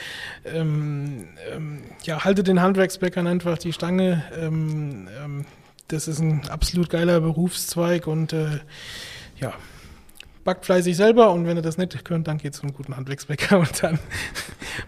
[0.46, 4.24] ähm, ähm, ja, halte den Handwerksbäckern einfach die Stange.
[4.40, 5.46] Ähm, ähm,
[5.88, 8.60] das ist ein absolut geiler Berufszweig und äh,
[9.40, 9.54] ja,
[10.44, 13.84] backt fleißig selber und wenn ihr das nicht könnt, dann geht zum guten Handwerksbäcker und
[13.84, 14.00] dann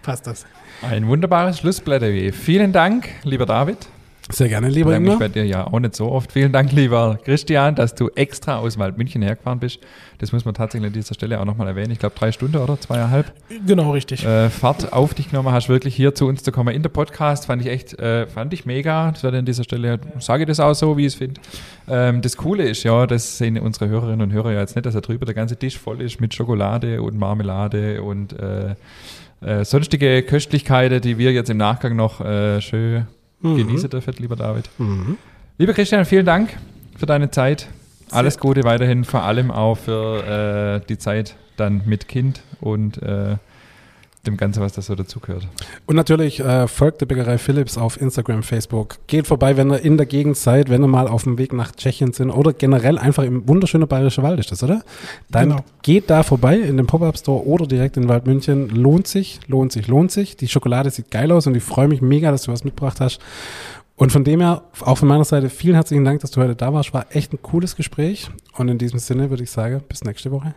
[0.04, 0.46] passt das.
[0.82, 2.34] Ein wunderbares Schlussplädoyer.
[2.34, 3.88] Vielen Dank, lieber David.
[4.30, 5.28] Sehr gerne, Ich lieber bedanke mich Ingmar.
[5.30, 6.34] bei dir ja auch nicht so oft.
[6.34, 9.80] Vielen Dank, lieber Christian, dass du extra aus Waldmünchen hergefahren bist.
[10.18, 11.92] Das muss man tatsächlich an dieser Stelle auch nochmal erwähnen.
[11.92, 13.32] Ich glaube, drei Stunden oder zweieinhalb
[13.66, 14.26] Genau, richtig.
[14.26, 17.46] äh, Fahrt auf dich genommen hast, wirklich hier zu uns zu kommen in der Podcast.
[17.46, 19.12] Fand ich echt, äh, fand ich mega.
[19.12, 21.40] Das werde ich an dieser Stelle, sage ich das auch so, wie ich es finde.
[21.88, 24.94] Ähm, das Coole ist ja, das sehen unsere Hörerinnen und Hörer ja jetzt nicht, dass
[24.94, 28.76] da drüber der ganze Tisch voll ist mit Schokolade und Marmelade und äh,
[29.40, 32.20] äh, sonstige Köstlichkeiten, die wir jetzt im Nachgang noch
[33.42, 34.70] schön genießen dürfen, lieber David.
[34.78, 35.18] Mhm.
[35.58, 36.56] Lieber Christian, vielen Dank
[36.98, 37.68] für deine Zeit.
[38.12, 43.38] Alles Gute weiterhin, vor allem auch für äh, die Zeit dann mit Kind und äh,
[44.28, 45.48] dem Ganzen, was da so dazugehört.
[45.86, 48.98] Und natürlich äh, folgt der Bäckerei Philips auf Instagram, Facebook.
[49.08, 51.72] Geht vorbei, wenn ihr in der Gegend seid, wenn ihr mal auf dem Weg nach
[51.72, 54.84] Tschechien sind oder generell einfach im wunderschönen Bayerischen Wald ist das, oder?
[55.30, 55.62] Dann Genau.
[55.82, 58.70] geht da vorbei in den Pop-Up Store oder direkt in Waldmünchen.
[58.70, 60.36] Lohnt sich, lohnt sich, lohnt sich.
[60.38, 63.20] Die Schokolade sieht geil aus und ich freue mich mega, dass du was mitgebracht hast.
[63.96, 66.72] Und von dem her, auch von meiner Seite, vielen herzlichen Dank, dass du heute da
[66.72, 66.94] warst.
[66.94, 68.30] War echt ein cooles Gespräch.
[68.56, 70.54] Und in diesem Sinne würde ich sagen, bis nächste Woche.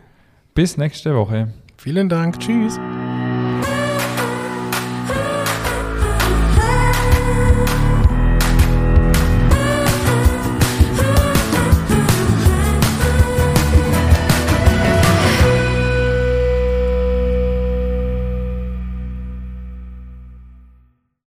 [0.53, 1.51] Bis nächste Woche.
[1.77, 2.39] Vielen Dank.
[2.39, 2.77] Tschüss.